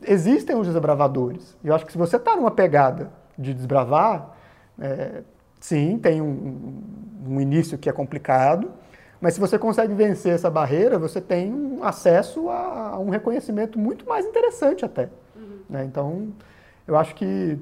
[0.07, 1.55] Existem os desbravadores.
[1.63, 4.35] E eu acho que se você está numa pegada de desbravar,
[4.79, 5.21] é,
[5.59, 6.81] sim, tem um,
[7.27, 8.71] um, início que é complicado,
[9.19, 13.77] mas se você consegue vencer essa barreira, você tem um acesso a, a um reconhecimento
[13.77, 15.09] muito mais interessante até.
[15.35, 15.59] Uhum.
[15.69, 15.83] Né?
[15.83, 16.29] Então,
[16.87, 17.59] eu acho que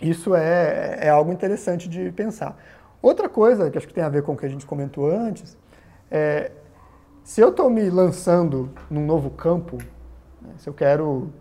[0.00, 2.56] isso é, é algo interessante de pensar.
[3.00, 5.56] Outra coisa que acho que tem a ver com o que a gente comentou antes,
[6.10, 6.50] é
[7.24, 9.78] se eu estou me lançando num novo campo,
[10.40, 11.32] né, se eu quero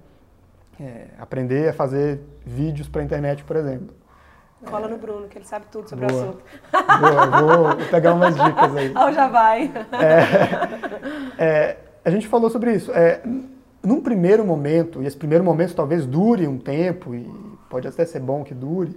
[0.79, 3.95] é, aprender a fazer vídeos para a internet, por exemplo.
[4.65, 6.21] Cola no Bruno, que ele sabe tudo sobre boa.
[6.21, 6.43] o assunto.
[6.99, 8.93] Boa, vou pegar umas dicas aí.
[8.97, 9.71] Oh, já vai.
[11.39, 12.91] É, é, a gente falou sobre isso.
[12.91, 13.21] É,
[13.83, 17.27] num primeiro momento, e esse primeiro momento talvez dure um tempo, e
[17.69, 18.95] pode até ser bom que dure,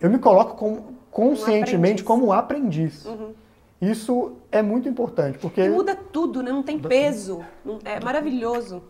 [0.00, 3.04] eu me coloco com, conscientemente um como aprendiz.
[3.04, 3.34] Uhum.
[3.82, 5.60] Isso é muito importante, porque...
[5.60, 6.50] E muda tudo, né?
[6.50, 7.44] não tem peso,
[7.84, 8.82] é maravilhoso.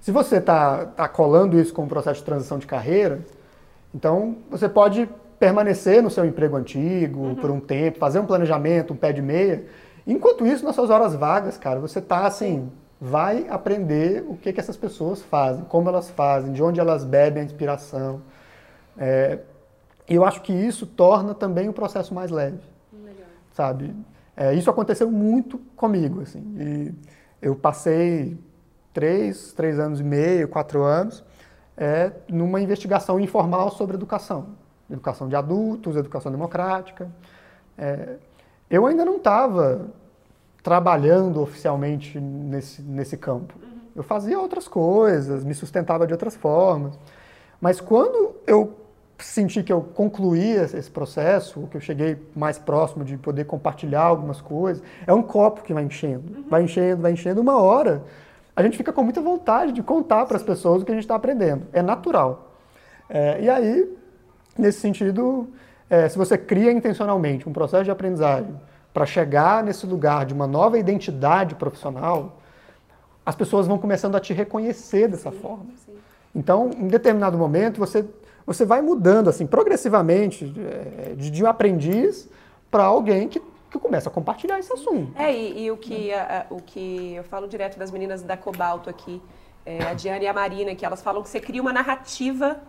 [0.00, 3.24] Se você está tá colando isso com o processo de transição de carreira,
[3.94, 7.34] então você pode permanecer no seu emprego antigo uhum.
[7.34, 9.64] por um tempo, fazer um planejamento, um pé de meia,
[10.06, 12.70] Enquanto isso, nas suas horas vagas, cara, você tá assim,
[13.00, 17.42] vai aprender o que, que essas pessoas fazem, como elas fazem, de onde elas bebem
[17.42, 18.20] a inspiração.
[18.98, 19.38] É,
[20.08, 22.60] e eu acho que isso torna também o processo mais leve,
[22.92, 23.26] Legal.
[23.52, 23.94] sabe?
[24.36, 26.42] É, isso aconteceu muito comigo, assim.
[26.58, 26.94] E
[27.40, 28.36] eu passei
[28.92, 31.24] três, três anos e meio, quatro anos,
[31.76, 34.48] é, numa investigação informal sobre educação.
[34.90, 37.10] Educação de adultos, educação democrática.
[37.76, 38.16] É,
[38.70, 39.86] eu ainda não estava
[40.62, 43.54] trabalhando oficialmente nesse, nesse campo.
[43.94, 46.98] Eu fazia outras coisas, me sustentava de outras formas.
[47.60, 48.83] Mas quando eu
[49.26, 54.40] senti que eu concluía esse processo, que eu cheguei mais próximo de poder compartilhar algumas
[54.40, 57.40] coisas, é um copo que vai enchendo, vai enchendo, vai enchendo.
[57.40, 58.02] Uma hora,
[58.54, 61.04] a gente fica com muita vontade de contar para as pessoas o que a gente
[61.04, 61.66] está aprendendo.
[61.72, 62.52] É natural.
[63.08, 63.96] É, e aí,
[64.56, 65.48] nesse sentido,
[65.88, 68.54] é, se você cria intencionalmente um processo de aprendizagem
[68.92, 72.40] para chegar nesse lugar de uma nova identidade profissional,
[73.26, 75.66] as pessoas vão começando a te reconhecer dessa Sim, forma.
[75.84, 75.92] sim.
[76.34, 78.04] Então, em determinado momento, você,
[78.46, 82.28] você vai mudando assim progressivamente é, de, de um aprendiz
[82.70, 83.40] para alguém que,
[83.70, 85.12] que começa a compartilhar esse assunto.
[85.20, 88.36] É, e, e o, que, a- a- o que eu falo direto das meninas da
[88.36, 89.22] Cobalto aqui,
[89.64, 92.60] é, a Diana e a Marina, que elas falam que você cria uma narrativa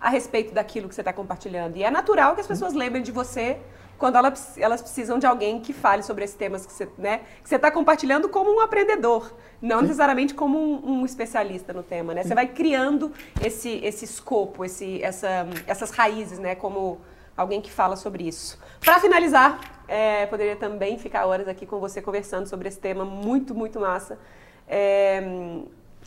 [0.00, 1.76] a respeito daquilo que você está compartilhando.
[1.76, 3.58] E é natural que as pessoas lembrem de você
[4.00, 7.70] quando elas, elas precisam de alguém que fale sobre esses temas que você né, está
[7.70, 12.14] compartilhando como um aprendedor, não necessariamente como um, um especialista no tema.
[12.14, 12.24] Né?
[12.24, 13.12] Você vai criando
[13.44, 16.98] esse, esse escopo, esse, essa, essas raízes, né, como
[17.36, 18.58] alguém que fala sobre isso.
[18.80, 23.54] Para finalizar, é, poderia também ficar horas aqui com você conversando sobre esse tema muito,
[23.54, 24.18] muito massa.
[24.66, 25.22] É,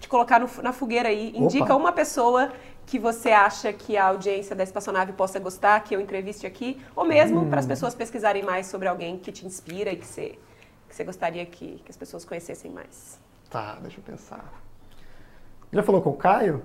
[0.03, 1.31] te colocar no- na fogueira aí.
[1.35, 1.75] Indica Opa.
[1.75, 2.51] uma pessoa
[2.85, 7.05] que você acha que a audiência da Espaçonave possa gostar, que eu entreviste aqui, ou
[7.05, 10.37] mesmo para as pessoas pesquisarem mais sobre alguém que te inspira e que você,
[10.89, 13.17] que você gostaria que, que as pessoas conhecessem mais.
[13.49, 14.43] Tá, deixa eu pensar.
[15.71, 16.61] Já falou com o Caio?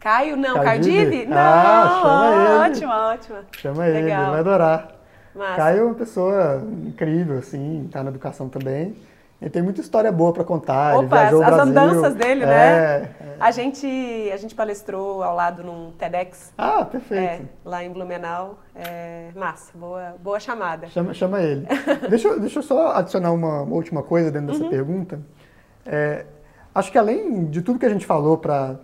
[0.00, 0.54] Caio, não.
[0.60, 0.80] Caio?
[0.80, 1.26] Dive?
[1.26, 1.36] Não.
[1.38, 2.70] Ah, chama ele.
[2.70, 3.44] Ótima, ótima.
[3.52, 4.30] Chama ele, ele Legal.
[4.32, 4.92] vai adorar.
[5.36, 5.56] Massa.
[5.56, 8.96] Caio é uma pessoa incrível, assim, tá na educação também.
[9.42, 10.94] Ele tem muita história boa para contar.
[10.96, 12.62] Opa, viajou as, as andanças dele, É, né?
[12.78, 13.08] é.
[13.40, 13.86] A gente,
[14.32, 17.48] a gente palestrou ao lado num TEDx Ah, é, perfeito.
[17.64, 18.60] lá em Blumenau.
[18.74, 20.86] É, massa, boa, boa chamada.
[20.86, 21.66] Chama, chama ele.
[22.08, 24.58] deixa, eu- deixa eu só adicionar uma, uma última coisa dentro Uhum.
[24.60, 25.20] dessa pergunta.
[25.84, 26.24] É,
[26.72, 28.76] acho que além de tudo que a gente falou para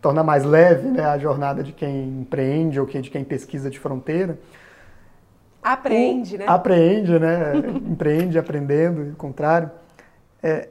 [0.00, 4.38] tornar mais leve né, a jornada de quem empreende ou de quem pesquisa de fronteira,
[5.62, 6.44] Aprende, o- né?
[6.46, 7.52] Aprende, né?
[7.90, 9.70] Empreende aprendendo, e o contrário.
[10.42, 10.68] É,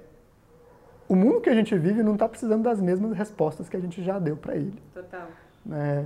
[1.07, 4.03] o mundo que a gente vive não está precisando das mesmas respostas que a gente
[4.03, 4.73] já deu para ele.
[4.93, 5.27] Total.
[5.65, 6.05] né?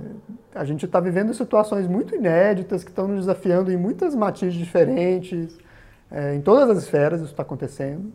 [0.54, 5.56] A gente está vivendo situações muito inéditas que estão nos desafiando em muitas matizes diferentes,
[6.10, 8.12] é, em todas as esferas isso está acontecendo.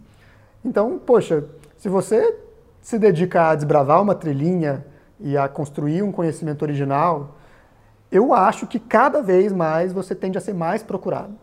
[0.63, 1.45] Então, poxa,
[1.77, 2.35] se você
[2.81, 4.85] se dedica a desbravar uma trilhinha
[5.19, 7.37] e a construir um conhecimento original,
[8.11, 11.35] eu acho que cada vez mais você tende a ser mais procurado.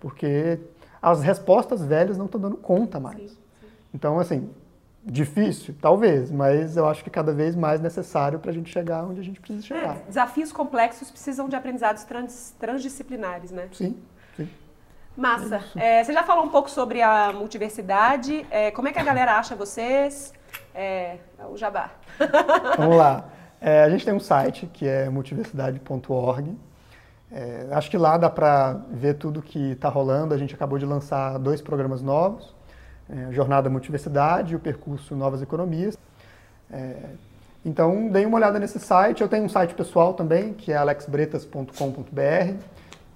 [0.00, 0.58] Porque
[1.00, 3.36] as respostas velhas não estão dando conta mais.
[3.94, 4.50] Então, assim,
[5.04, 9.20] difícil, talvez, mas eu acho que cada vez mais necessário para a gente chegar onde
[9.20, 9.96] a gente precisa chegar.
[9.96, 13.68] É, desafios complexos precisam de aprendizados trans- transdisciplinares, né?
[13.72, 13.96] Sim,
[14.36, 14.48] sim.
[15.16, 15.62] Massa.
[15.76, 18.46] É, você já falou um pouco sobre a multiversidade.
[18.50, 20.32] É, como é que a galera acha vocês?
[20.74, 21.16] É,
[21.50, 21.90] o Jabá.
[22.76, 23.24] Vamos lá.
[23.60, 26.56] É, a gente tem um site que é multiversidade.org.
[27.32, 30.34] É, acho que lá dá para ver tudo que está rolando.
[30.34, 32.54] A gente acabou de lançar dois programas novos:
[33.08, 35.98] é, Jornada Multiversidade e o percurso Novas Economias.
[36.70, 36.96] É,
[37.64, 39.22] então, deem uma olhada nesse site.
[39.22, 42.54] Eu tenho um site pessoal também, que é alexbretas.com.br.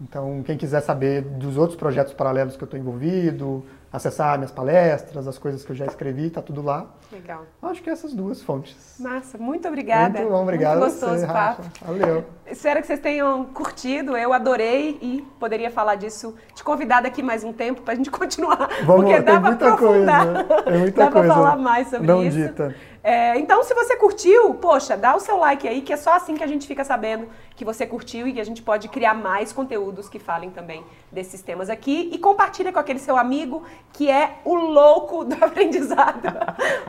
[0.01, 5.27] Então, quem quiser saber dos outros projetos paralelos que eu estou envolvido, acessar minhas palestras,
[5.27, 6.87] as coisas que eu já escrevi, está tudo lá.
[7.13, 7.43] Legal.
[7.63, 8.77] Acho que essas duas fontes.
[9.01, 9.37] Massa.
[9.37, 10.21] Muito obrigada.
[10.21, 11.63] Muito bom, obrigado Muito a gostoso você, papo.
[11.63, 11.85] Rafa.
[11.87, 12.25] Valeu.
[12.47, 14.17] Espero que vocês tenham curtido.
[14.17, 18.69] Eu adorei e poderia falar disso, te convidar daqui mais um tempo pra gente continuar.
[18.85, 20.27] Vamos porque dá muita aprofundar.
[20.47, 20.63] coisa.
[20.63, 22.37] Tem muita dá coisa falar mais sobre não isso.
[22.37, 22.75] dita.
[23.03, 26.37] É, então, se você curtiu, poxa, dá o seu like aí, que é só assim
[26.37, 29.53] que a gente fica sabendo que você curtiu e que a gente pode criar mais
[29.53, 32.11] conteúdos que falem também desses temas aqui.
[32.13, 36.29] E compartilha com aquele seu amigo que é o louco do aprendizado.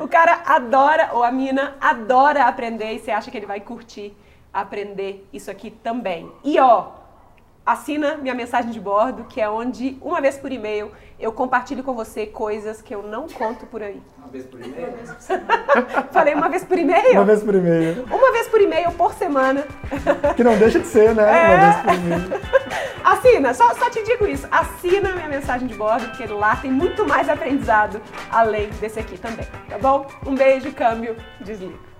[0.01, 4.13] o cara adora, ou a mina adora aprender e você acha que ele vai curtir
[4.53, 6.29] aprender isso aqui também.
[6.43, 6.89] E ó,
[7.65, 11.93] assina minha mensagem de bordo, que é onde, uma vez por e-mail, eu compartilho com
[11.93, 14.01] você coisas que eu não conto por aí.
[14.31, 14.97] Uma vez por e-mail?
[16.13, 17.11] Falei uma vez por e-mail?
[17.11, 18.05] Uma vez por e-mail.
[18.09, 19.65] Uma vez por e-mail por semana.
[20.37, 21.23] Que não deixa de ser, né?
[21.23, 21.55] É.
[21.55, 22.41] Uma vez por e-mail.
[23.03, 24.47] As assina, só, só te digo isso.
[24.49, 28.01] Assina a minha mensagem de bordo, porque lá tem muito mais aprendizado
[28.31, 30.05] além desse aqui também, tá bom?
[30.25, 31.90] Um beijo, câmbio, desliga.